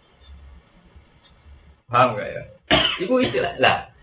[1.86, 2.44] Paham gak ya?
[3.06, 3.54] Iku istilah.
[3.62, 3.94] Lah,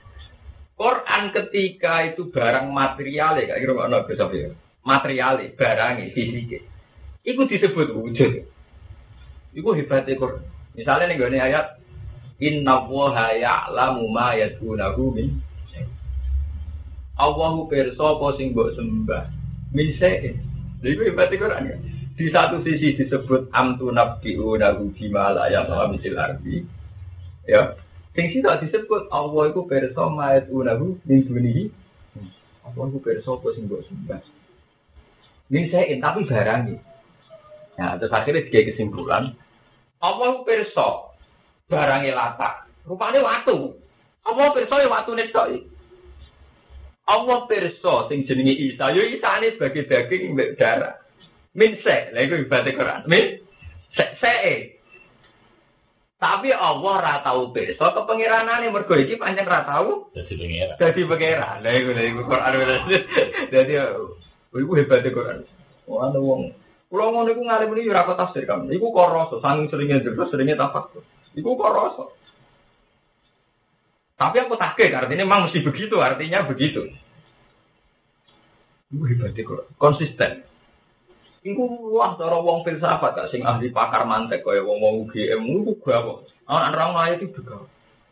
[0.78, 4.50] Quran ketika itu barang material ya, kira ana filsafat ya.
[4.86, 6.62] Material barang fisik.
[7.26, 8.46] Iku disebut wujud.
[9.58, 10.46] Iku hebatnya Quran.
[10.78, 11.66] Misalnya nih ayat
[12.40, 15.44] Inna woha ya'lamu ma yad'unahu min
[17.20, 19.39] Allahu apa sing mbok sembah
[19.74, 20.34] se'in.
[20.80, 21.76] Iku hebat Quran ya.
[22.16, 26.64] Di satu sisi disebut amtu nabbi'unahu bima la ya'lamu misil ardi.
[27.48, 27.76] Ya.
[28.12, 31.70] Sing situ disebut Allah iku pirsa ma yad'unahu min dunihi.
[32.66, 34.20] Allah iku pirsa apa sing mbok sembah.
[35.50, 36.62] Tapi barang
[37.80, 39.32] Nah, terus akhirnya dia kesimpulan,
[40.04, 41.16] Allah perso
[41.72, 43.72] barangnya lata, rupanya waktu.
[44.20, 45.48] Allah perso ya waktu netok.
[47.10, 51.02] Allah perso sing jenenge Isa, yo Isa ini sebagai daging mbek darah.
[51.58, 53.00] Min se, lha iku ibadah Quran.
[53.10, 53.42] Min
[53.90, 54.34] se, se.
[56.20, 60.74] Tapi Allah ra tau perso kepengiranane mergo iki pancen ra tau Jadi pengira.
[60.78, 61.56] dadi pangeran.
[61.66, 62.52] Lha iku lha iku Quran.
[63.52, 63.72] Dadi
[64.54, 65.38] iku hebat Quran.
[65.90, 66.54] Wah, ana wong
[66.90, 68.66] Kulo ngono iku ngalim ini ora kok tafsir kan.
[68.66, 71.06] Iku kok rasa saking seringnya terus seringnya tafakkur.
[71.38, 72.04] Iku kok rasa.
[74.20, 76.92] Tapi aku takut artinya memang mesti begitu, artinya begitu.
[78.92, 80.44] Iku hebat kok konsisten.
[81.40, 86.28] Iku wah cara wong filsafat gak sing ahli pakar mantek kaya wong-wong UGM iku gawok.
[86.44, 87.64] Anak orang lain itu juga.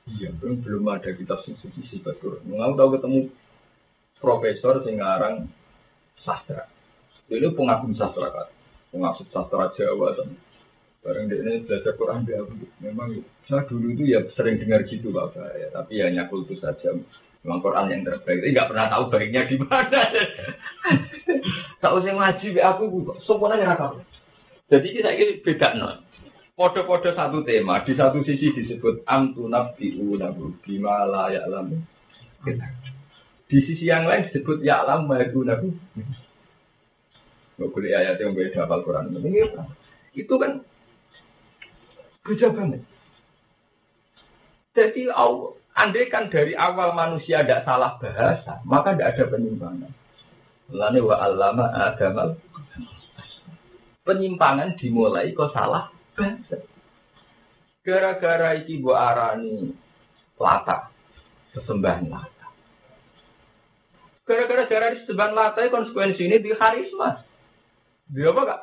[0.08, 2.48] Iya, belum belum ada kitab sing suci sifat Quran.
[2.48, 3.28] Mau tahu ketemu
[4.16, 5.44] profesor sing ngarang
[6.24, 6.72] sastra.
[7.28, 8.48] Ini pengagum sastra kan
[8.88, 10.28] pengasuh sastra Jawa kan.
[10.98, 12.42] Bareng dia ini belajar Quran dia
[12.82, 16.90] memang saya dulu itu ya sering dengar gitu pak ya, tapi hanya kultus saja.
[17.46, 20.00] Memang Quran yang terbaik, tapi nggak pernah tahu baiknya di mana.
[21.78, 24.02] Tak usah ngaji aku, semuanya nggak tahu.
[24.68, 26.02] Jadi kita ini beda non.
[26.58, 31.78] Podo-podo satu tema, di satu sisi disebut amtu nabiu nabu bima la ya'lamu.
[33.46, 35.70] Di sisi yang lain disebut ya'lam ma nabu.
[37.56, 39.14] Nggak boleh ayat yang beda hafal Quran.
[39.22, 39.54] Ini?
[40.18, 40.66] Itu kan
[42.28, 42.84] beda banget.
[44.76, 45.08] Jadi
[45.72, 49.92] andai kan dari awal manusia tidak salah bahasa, maka tidak ada penyimpangan.
[50.68, 52.36] Lalu wa allama agamal.
[54.04, 56.60] Penyimpangan dimulai kok salah bahasa.
[57.82, 59.72] Gara-gara iki bu arani
[60.36, 60.92] lata,
[61.56, 62.46] sesembahan lata.
[64.28, 67.24] Gara-gara darah sesembahan lata konsekuensi ini di karisma.
[68.12, 68.60] Dia apa kak?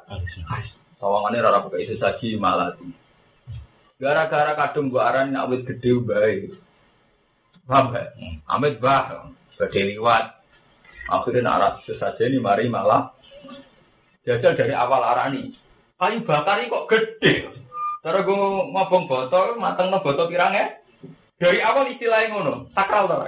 [1.02, 3.05] Sawangannya rara pakai itu saji malati.
[3.96, 6.52] Gara-gara kadung gua aran nak wit gede baik.
[7.66, 8.14] Paham gak?
[8.46, 10.36] Amit bah, gede liwat.
[11.10, 13.16] Akhirnya nak rasa saja ini mari malah.
[14.26, 15.54] Jajal dari awal arani.
[15.96, 17.34] Kayu bakar ini kok gede.
[18.06, 18.38] Cara gue
[18.70, 20.78] ngobong botol, mateng no botol pirangnya.
[21.42, 23.28] Dari awal istilahnya ngono, sakral tau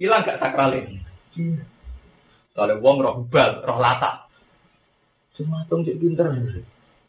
[0.00, 0.90] Hilang gak sakralnya?
[2.54, 4.30] Kalau wong roh bal, roh latak.
[5.34, 6.30] Sematung cek pinter.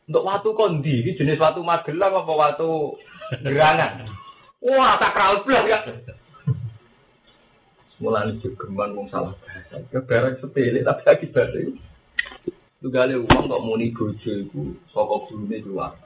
[0.06, 2.94] Untuk watu kondi, ini jenis watu magelang apa watu
[3.42, 4.06] gerangan.
[4.62, 5.80] Wah, sakral belas ya.
[7.98, 9.82] Mulai jogeman wong salah bahasa.
[9.90, 11.74] Kebarang sepele tapi akibatnya.
[12.78, 15.98] Itu kali uang kok muni bojo itu sokok gulune keluar.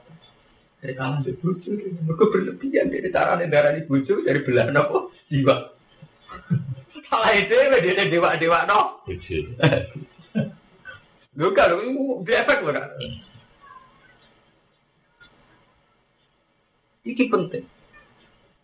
[0.80, 5.56] Dari kalah di bojo, mereka berlebihan dari caranya darah di bojo dari belahan apa jiwa.
[7.10, 9.04] Salah itu dia dewa dewa no.
[11.36, 12.86] Lu kan, lu di efek lu kan.
[17.04, 17.64] Iki penting.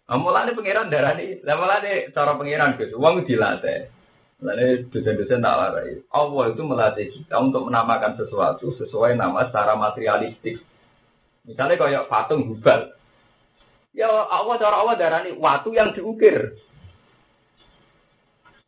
[0.06, 3.90] Amulane pangeran darani, lamulane cara pangeran Gus, wong dilatih.
[4.36, 6.04] Lalu dosen-dosen tak larai.
[6.12, 10.60] Allah itu melatih kita untuk menamakan sesuatu sesuai nama secara materialistik.
[11.48, 12.92] Misalnya kayak patung hubal.
[13.96, 16.52] Ya Allah cara Allah darani waktu yang diukir.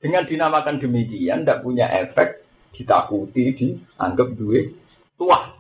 [0.01, 4.73] Dengan dinamakan demikian, tidak punya efek ditakuti, dianggap duit
[5.19, 5.53] tua.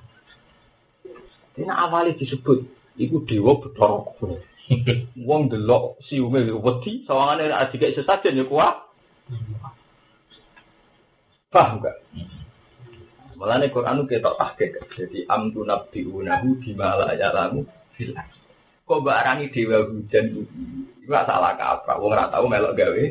[1.58, 2.64] Ini awalnya disebut,
[2.98, 4.18] itu dewa bedorok.
[5.24, 8.84] Wong delok siume wedi, sawangane nek dikek sesajen ya kuat.
[11.48, 11.96] Paham gak?
[13.40, 14.76] Mulane Quran ketok tahqiq.
[14.92, 17.64] Jadi am tu nabbiunahu bima la ya'lamu
[17.96, 18.12] fil
[18.88, 20.42] Kok mbak arani dewa hujan itu?
[21.04, 21.96] Iku salah kaprah.
[22.00, 23.04] Wong ora tau melok gawe.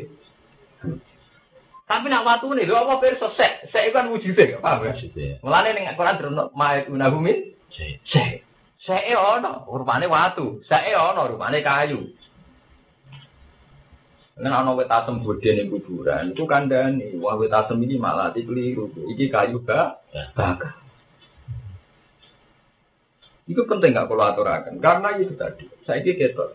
[1.88, 4.92] Tapi nak watu nih, lho apa perso sek, sek kan wujudnya, paham ya?
[5.40, 8.44] Mulane ning Quran terus ma'et unahumin, sek.
[8.78, 10.62] Seke ono, rupane watu.
[10.62, 12.00] Seke ono, rupane kayu.
[14.38, 18.86] Kan ono wit asem bodhe ning kuburan, itu kandhane, wah wit asem ini malah dikeliru.
[19.14, 19.98] Iki kayu ba,
[20.38, 20.78] bakar.
[23.48, 25.66] Itu penting gak kalau aturakan, karena itu tadi.
[25.82, 26.54] Saya ini ketok.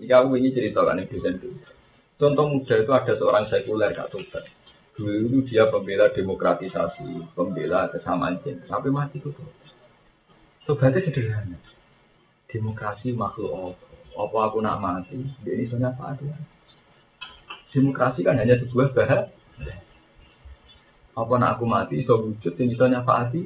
[0.00, 1.62] Jika aku ini ceritakan ini dosen dulu.
[2.18, 4.42] Contoh muda itu ada seorang sekuler Kak Tobat.
[4.98, 8.66] Dulu dia pembela demokratisasi, pembela kesamaan jenis.
[8.66, 9.30] Sampai mati itu.
[10.62, 11.58] Sobatnya sederhana.
[12.46, 13.86] Demokrasi makhluk apa?
[14.12, 15.18] Apa aku nak mati?
[15.42, 16.36] Dia ini soalnya apa ada?
[17.72, 19.32] Demokrasi kan hanya sebuah bahas.
[21.16, 22.04] Apa nak aku mati?
[22.04, 23.42] So wujud ini soalnya apa hati?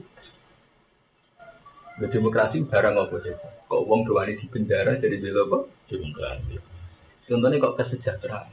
[1.96, 3.32] Demokrasi barang apa sih?
[3.66, 5.58] Kok uang doani di penjara jadi bela apa?
[5.88, 6.54] Demokrasi.
[7.26, 8.52] Contohnya kok kesejahteraan.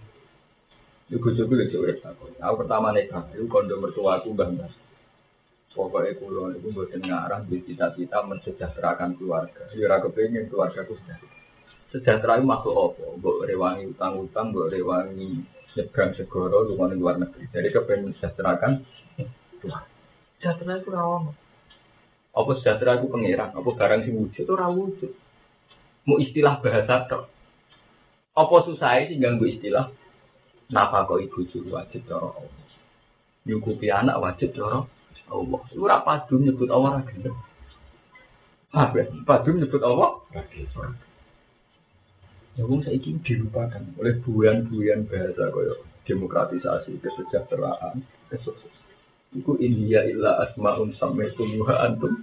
[1.11, 2.25] Ibu coba lho coba aku.
[2.39, 4.71] Aku pertama nikah, itu kondo mertua aku bangga.
[5.73, 9.65] Pokoknya kulo itu buat ngarah di cita-cita mensejahterakan keluarga.
[9.73, 11.33] Ya ora kepengin keluarga ku sejahtera.
[11.89, 13.03] Sejahtera itu maksud apa?
[13.17, 15.41] Mbok rewangi utang-utang, mbok rewangi
[15.73, 17.49] nyebrang segoro luar luar negeri.
[17.49, 18.85] Jadi kepengen mensejahterakan
[19.57, 19.89] keluarga.
[20.37, 21.33] Sejahtera itu rawon.
[22.37, 23.49] Apa sejahtera itu pangeran?
[23.57, 25.11] Apa barang sing wujud itu wujud?
[26.05, 27.33] Mau istilah bahasa tok.
[28.37, 29.89] Apa susah sih ganggu istilah?
[30.69, 32.61] Napa kok ibu wajib cara Allah?
[33.45, 34.85] Nyukupi anak wajib cara
[35.29, 35.61] Allah.
[35.73, 37.35] Lu ora padu nyebut Allah ra gelem.
[38.73, 39.05] Apa?
[39.25, 40.21] Padu nyebut Allah?
[42.53, 45.73] Ya wong saiki dilupakan oleh buyan-buyan bahasa kaya
[46.05, 48.83] demokratisasi, kesejahteraan, kesuksesan.
[49.33, 52.21] Iku India illa asmaun sampai tumuha antum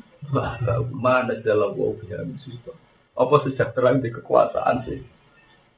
[0.94, 2.78] mana dalam wau biha musibah.
[3.18, 5.02] Apa sejahtera di kekuasaan sih?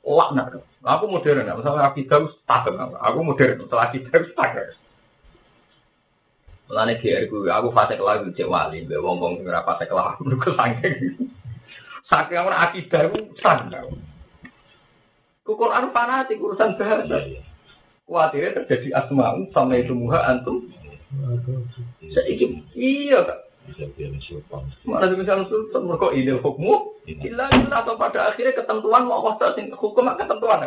[0.04, 0.60] Laknat.
[0.84, 2.74] Aku modern, misalnya akidah takut.
[2.76, 4.76] Aku modern, setelah akidah takut.
[6.70, 10.50] Mulane GR ku aku fase kelas cek wali, mbek wong-wong sing ora fase kelas mergo
[10.54, 10.94] saking.
[12.06, 13.88] Saking ora akidah ku sandang.
[15.42, 17.18] Ku Quran fanatik urusan bahasa.
[18.06, 20.70] Kuatirnya terjadi asma'un sama itu muha antum.
[22.14, 23.52] Saiki iya kak.
[24.82, 30.10] Mana bisa sultan mereka ide hukum, illa atau pada akhirnya ketentuan mau Allah sing hukum
[30.18, 30.66] ketentuan.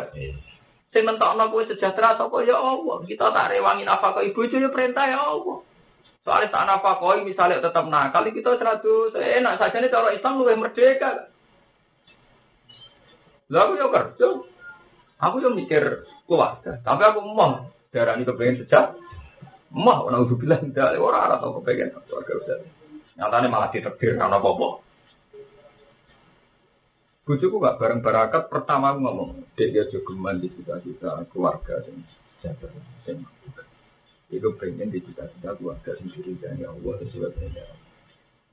[0.96, 3.04] Sing mentokno kowe sejahtera sapa ya Allah.
[3.04, 5.60] Kita tak rewangi nafkah ibu itu ya perintah ya Allah.
[6.26, 10.58] Soalnya saat apa koi misalnya tetap nakal, kita seratus enak saja nih kalau Islam lebih
[10.58, 11.30] merdeka.
[13.46, 14.26] Lalu aku ya kerja,
[15.22, 18.98] aku yang mikir keluarga, tapi aku mau darah ini kepengen sejak,
[19.70, 22.56] mau orang udah bilang tidak, orang arah tau kepengen keluarga udah.
[23.22, 24.82] Nyatanya malah diterbir karena apa-apa.
[27.22, 32.02] Bujuku gak bareng barakat pertama aku ngomong, dia dia juga di cita-cita keluarga sing
[32.42, 32.66] jaga
[34.26, 37.66] itu pengen di cita-cita keluarga sendiri dan ya Allah sesuai perintah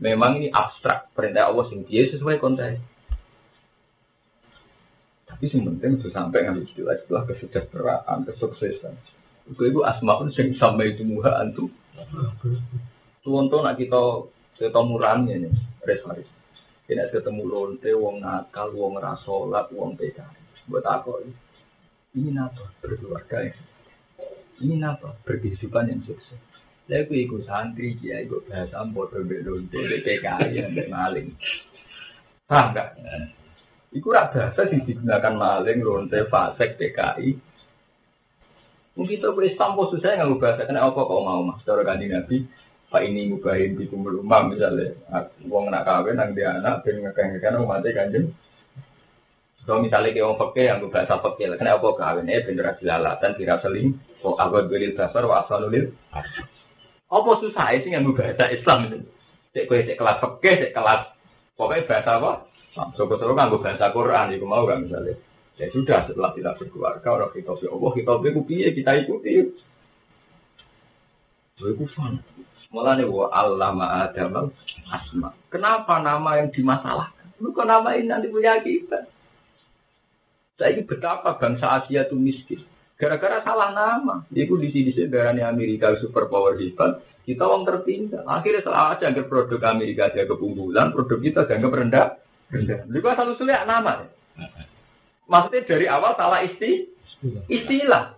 [0.01, 2.81] Memang ini abstrak perintah Allah sing dia sesuai konteks.
[5.29, 8.93] Tapi yang penting itu sampai ngambil istilah-istilah kesejahteraan, kesuksesan.
[9.49, 11.69] Itu itu asmaun sing sampai itu muha antum.
[13.23, 14.27] Tuh nak kita
[14.59, 15.53] kita murahnya nih,
[15.87, 16.03] res
[16.83, 20.67] Tidak ketemu lonte, wong nakal, wong rasolat, wong PKI.
[20.67, 21.33] Buat ini?
[22.13, 23.55] Ini nato berkeluarga ya.
[24.61, 25.17] Ini apa?
[25.25, 26.37] Berkehidupan yang sukses.
[26.83, 31.31] Saya aku ikut santri, dia ikut bahasa bodoh belum, PKI yang maling.
[32.43, 32.89] Paham nggak?
[33.95, 37.39] Iku rak bahasa digunakan maling, lonte, fasek, PKI.
[38.93, 41.63] Mungkin itu Islam khusus saya nggak bahasa kena apa kok mau mas?
[41.65, 42.45] Cara ganti nabi,
[42.91, 44.93] pak ini mubahin di kumpul umam misalnya,
[45.49, 48.27] uang nak kawin, nang dia anak, pengen ngekang-ngekang umatnya kanjeng.
[49.63, 52.27] Kalau misalnya kayak orang pakai yang bahasa pakai, kena apa kawin?
[52.27, 53.95] Eh bener dilalatan, tidak seling.
[54.19, 55.95] Oh, aku beli dasar, wa asalulil.
[57.07, 58.97] Apa susah sih yang bahasa Islam itu?
[59.55, 61.01] Cek kue cek kelas pakai, cek kelas
[61.55, 62.31] pokoknya bahasa apa?
[62.97, 65.13] Soko-soko kan bahasa Quran, itu mau gak misalnya?
[65.61, 68.13] Ya sudah, setelah kita berkeluarga, orang kita Allah, kita
[68.49, 69.53] piye, kita ikuti.
[71.61, 72.17] Itu fun.
[72.73, 74.49] Malah nih, wa allama adam
[74.89, 75.29] asma.
[75.53, 77.29] Kenapa nama yang dimasalahkan?
[77.37, 79.12] Kok nama ini nanti punya kita?
[80.53, 82.61] Saya ini betapa bangsa Asia itu miskin.
[82.97, 84.21] Gara-gara salah nama.
[84.29, 87.01] Itu di sini darahnya Amerika super power hebat.
[87.25, 88.27] Kita orang tertinggal.
[88.27, 92.07] Akhirnya salah aja anggap produk Amerika aja keunggulan, produk kita dianggap rendah.
[92.53, 92.79] Rendah.
[92.85, 94.05] Selalu sulit nama.
[95.25, 96.91] Maksudnya dari awal salah isti,
[97.47, 98.13] istilah.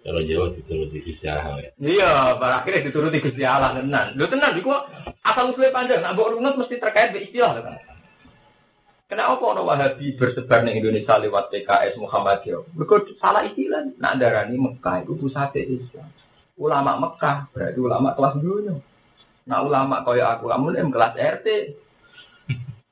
[0.00, 1.70] Kalau Jawa dituruti Gusti Allah ya.
[1.76, 4.16] Iya, pada akhirnya dituruti Gusti Allah tenan.
[4.16, 4.72] Lu tenan iku
[5.20, 7.76] asal usulnya panjang, nah mbok runut mesti terkait dengan istilah kan.
[9.10, 12.62] Kenapa orang Wahabi bersebar di Indonesia lewat PKS Muhammadiyah?
[12.78, 13.90] Mereka salah istilah.
[13.98, 16.06] Nah, darani Mekah itu pusat Islam.
[16.54, 18.78] Ulama Mekah berarti ulama kelas dunia.
[19.50, 21.46] Nah, ulama kaya aku, kamu yang kelas RT,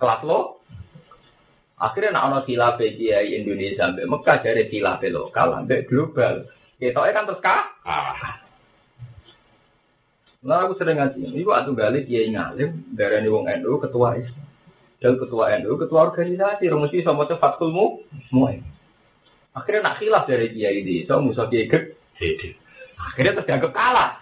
[0.03, 0.59] kelas lo.
[1.79, 6.35] Akhirnya nak ono khilaf kiai Indonesia sampai Mekah dari khilaf lokal sampai global.
[6.83, 7.63] Kita kan terus kah?
[7.87, 8.43] Ah.
[10.43, 11.31] Nah, aku sering ngaji.
[11.31, 14.48] Iku atuh balik kiai ngalim darani wong NU ketua Islam.
[14.99, 18.51] Dan ketua NU, ketua organisasi, rumusi sama itu fakulmu, semua.
[19.55, 22.59] Akhirnya nak khilaf dari kiai ini, so musuh kiai gede.
[22.99, 24.19] Akhirnya terdianggap kalah.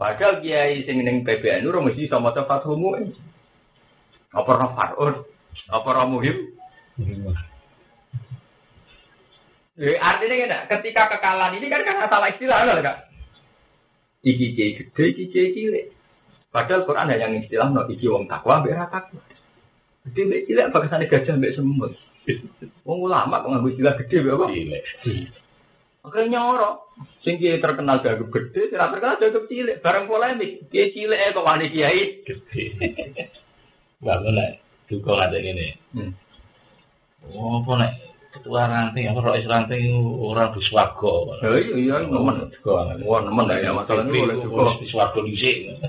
[0.00, 3.12] Padahal kiai sing ning PBNU rumusi sama itu fakulmu.
[4.32, 5.14] Apa roh farun?
[5.68, 6.36] Apa roh muhim?
[9.74, 13.04] Eh, artinya kan, ketika kekalahan ini kan karena salah istilah, kan?
[14.24, 15.86] Iki kiai gede, iki kiai cilik.
[16.48, 19.20] Padahal Quran hanya yang istilah no iki wong takwa, berak takwa.
[20.04, 21.92] Gede mbek cilik bagasan gajah mbek semut.
[22.84, 24.46] Wong ulama kok nganggo istilah gede mbek apa?
[24.52, 24.84] Cilik.
[26.04, 26.74] Akhirnya nyorok.
[27.24, 29.80] Sing kiai terkenal jago gede, tidak terkenal jago cilik.
[29.80, 30.68] Bareng polemik.
[30.68, 32.20] Kiai cilik eh kok wani kiai.
[32.20, 32.62] Gede.
[34.04, 34.60] Bangun lah.
[34.84, 35.80] Duka ada ini.
[37.32, 37.92] Oh, apa nek
[38.36, 41.40] ketua ranting, apa rois ranting orang di swarga.
[41.40, 42.52] Ya iya iya nemen.
[43.08, 44.76] Wah nemen ya masalahnya boleh juga.
[44.76, 45.80] Di swarga dhisik.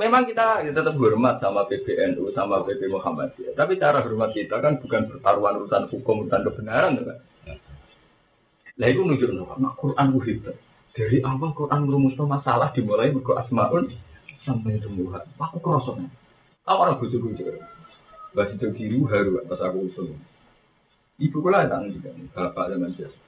[0.00, 3.52] Memang kita tetap hormat sama PBNU, sama PP Muhammadiyah.
[3.52, 7.18] Tapi cara hormat kita kan bukan pertaruhan urusan hukum, urusan kebenaran, kan?
[8.80, 10.56] Lah itu nunjuk nah, Quran itu hebat.
[10.96, 13.92] Dari awal Quran merumuskan masalah dimulai mergo asmaun
[14.40, 15.20] sampai tumbuhan.
[15.36, 16.08] Aku kerosoknya.
[16.64, 17.60] Aku orang bujuk-bujuk.
[18.32, 20.16] Bahasa itu kiri haru pas aku usul.
[21.20, 23.18] Ibu kula tang juga, bapak zaman biasa.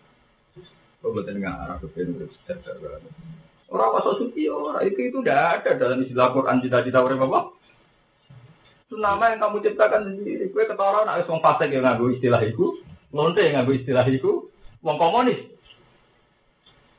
[1.04, 2.96] Oh betul nggak arah ke sejahtera.
[3.72, 7.40] Orang masuk suci orang itu itu tidak ada dalam istilah Quran cita-cita orang apa.
[8.84, 10.52] Itu nama yang kamu ciptakan sendiri.
[10.52, 12.84] Gue ketawa nak wong fasik yang nganggo istilah itu,
[13.16, 14.52] lonte yang nganggo istilah itu,
[14.84, 15.40] wong komunis.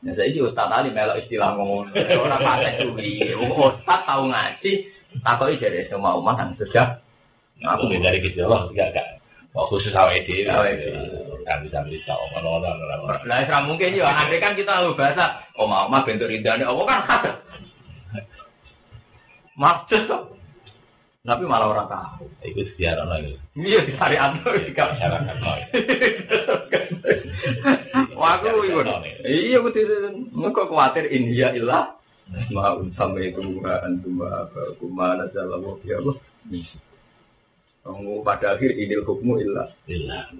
[0.02, 3.22] Nah saya juga ustaz tadi melok istilah ngomong orang fasik suwi.
[3.38, 4.72] Ustaz tahu ngaji,
[5.22, 7.06] takoi jadi semua umat yang sejak.
[7.62, 9.08] Aku dari kecil loh, enggak enggak.
[9.54, 9.94] Oh, khusus.
[9.94, 10.74] Awake dhewe.
[11.44, 13.20] Kan bisa bisa ngono-ngono ora.
[13.28, 14.08] Nah, itu mungkin ya.
[14.08, 17.24] Andai kan kita tahu bahasa, oh mau mah bentuk ridhani, oh kan khas.
[19.54, 20.22] Maksud kok.
[21.24, 22.28] Tapi malah orang tahu.
[22.44, 23.32] Iku diarono iku.
[23.56, 25.52] Iya di hari anu no.
[28.20, 28.84] Wah aku iku.
[29.24, 30.12] Iya aku tidak.
[30.36, 31.96] Engko khawatir India ilah.
[32.52, 36.00] Maun sampai itu antum apa kumana jalan ya
[37.84, 39.36] Kamu pada akhir idil hukmu.
[39.44, 39.68] Lillah.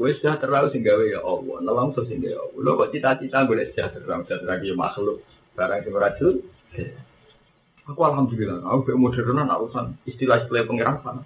[0.00, 1.60] Gue sejahtera sing gawe ya Allah.
[1.60, 2.60] Nelong so sing gawe ya Allah.
[2.64, 5.20] Lo kok cita-cita gue sejahtera, sejahtera ki makhluk.
[5.52, 6.40] Barang sing racun.
[7.84, 11.20] Aku alhamdulillah, aku be modernan urusan istilah-istilah pengiran sana.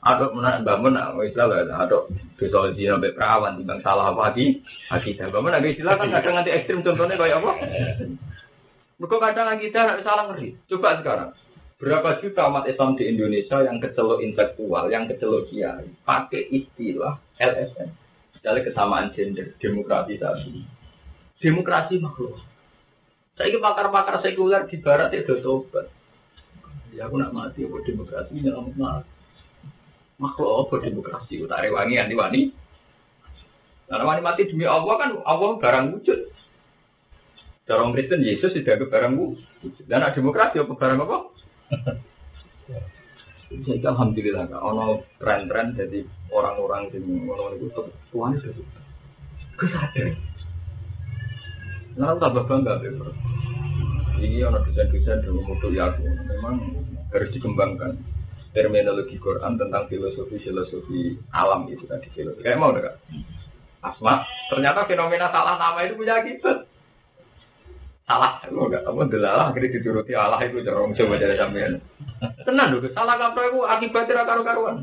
[0.00, 2.08] Ada mana bangun, istilah lah, ada
[2.40, 6.50] besok di sampai perawan, timbang salah apa lagi, kita bangun ada istilah kan kadang nanti
[6.50, 7.52] ekstrim contohnya kayak apa?
[8.98, 10.56] Mereka kadang kita salah ngeri.
[10.66, 11.30] Coba sekarang,
[11.82, 17.90] berapa juta umat Islam di Indonesia yang kecelok intelektual, yang kecelok kiai, pakai istilah LSM,
[18.38, 20.62] misalnya kesamaan gender, demokratisasi,
[21.42, 22.38] demokrasi makhluk.
[23.34, 25.90] Saya ini pakar-pakar sekuler di barat itu tobat.
[26.94, 29.10] Ya aku nak mati apa demokrasi nyelamat mati.
[30.22, 31.42] Makhluk apa demokrasi?
[31.42, 32.42] Utare wangi anti wani.
[33.90, 36.20] Karena wani mati demi Allah kan Allah barang wujud.
[37.72, 39.88] Orang Kristen Yesus tidak ke barang wujud.
[39.88, 41.18] Dan ada demokrasi apa barang apa?
[43.52, 46.00] Jadi alhamdulillah kan, ono tren-tren jadi
[46.32, 47.68] orang-orang yang ngono itu
[48.08, 48.64] tuan itu
[49.60, 50.08] kesadar.
[51.92, 53.12] Nah, tambah bangga deh, bro.
[54.16, 56.00] Ini ono desain-desain dulu mutu ya aku.
[56.00, 56.56] Memang
[57.12, 58.00] harus dikembangkan
[58.56, 62.40] terminologi Quran tentang filosofi-filosofi alam itu tadi filosofi.
[62.40, 62.96] Kayak mau enggak?
[63.84, 66.71] Asma, ternyata fenomena salah nama itu punya akibat.
[68.12, 71.80] Salah, lu enggak kamu delalah akhirnya dituruti Allah itu cara orang coba jadi sampean.
[72.44, 74.76] Tenang dong, salah kaprah itu akibatnya karu-karuan.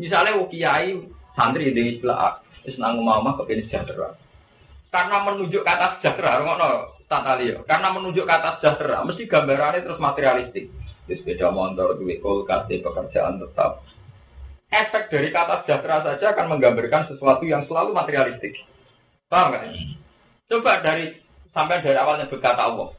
[0.00, 1.04] Misalnya wong kiai
[1.36, 4.16] santri di istilah Islam mama kepingin sejahtera.
[4.88, 7.60] Karena menunjuk kata sejahtera, ngono tata liya.
[7.68, 10.72] Karena menunjuk kata sejahtera, mesti gambarannya terus materialistik.
[11.04, 13.84] Di sepeda motor, duit kulkas, pekerjaan tetap.
[14.72, 18.56] Efek dari kata sejahtera saja akan menggambarkan sesuatu yang selalu materialistik.
[19.28, 19.76] Paham nggak?
[20.48, 22.90] Coba dari sampai dari awalnya berkata Allah.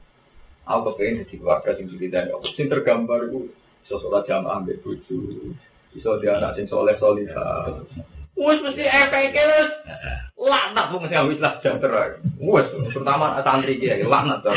[0.69, 2.51] Aku kepengen jadi keluarga sing dan Allah.
[2.53, 3.49] Sing tergambar itu
[3.89, 5.51] sosok jamaah ambil buju.
[5.91, 7.83] Bisa dia anak sing soleh solihah.
[8.31, 9.71] Wes mesti efeknya wes
[10.51, 12.21] laknat mung sing wis lah sejahtera.
[12.39, 14.51] Wes terutama santri ki ya laknat to.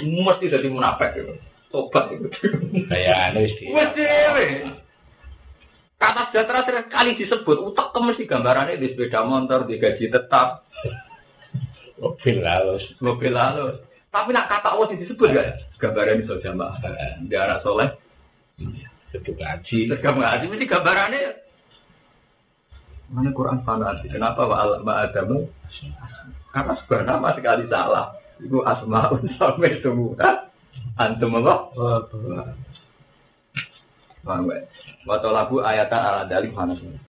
[0.00, 1.34] Mesti dadi munafik itu.
[1.70, 2.26] Tobat itu.
[2.90, 3.70] Kayak anu wis di.
[3.70, 4.46] Wes dhewe.
[6.00, 10.66] Kata sejahtera sering kali disebut utak mesti gambarannya di sepeda motor, di gaji tetap,
[11.94, 12.84] Mobil halus.
[12.98, 13.78] mobil halus.
[14.10, 15.58] Tapi nak kata Allah disebut gak?
[15.82, 16.78] Gambarannya iso jamaah.
[17.26, 17.90] Dia anak soleh,
[19.10, 19.90] Itu gaji.
[19.90, 21.22] terus kamu ngaji mesti gambarannya.
[23.14, 24.10] Mana Quran fanatik?
[24.10, 25.46] Kenapa wa ma adamu?
[26.54, 28.14] Karena sebuah nama sekali salah.
[28.42, 30.46] Itu asmaun sampai semua.
[30.98, 31.54] Antum apa?
[34.24, 34.62] Paham gak?
[35.04, 36.74] Wa tolabu ayatan ala dalik mana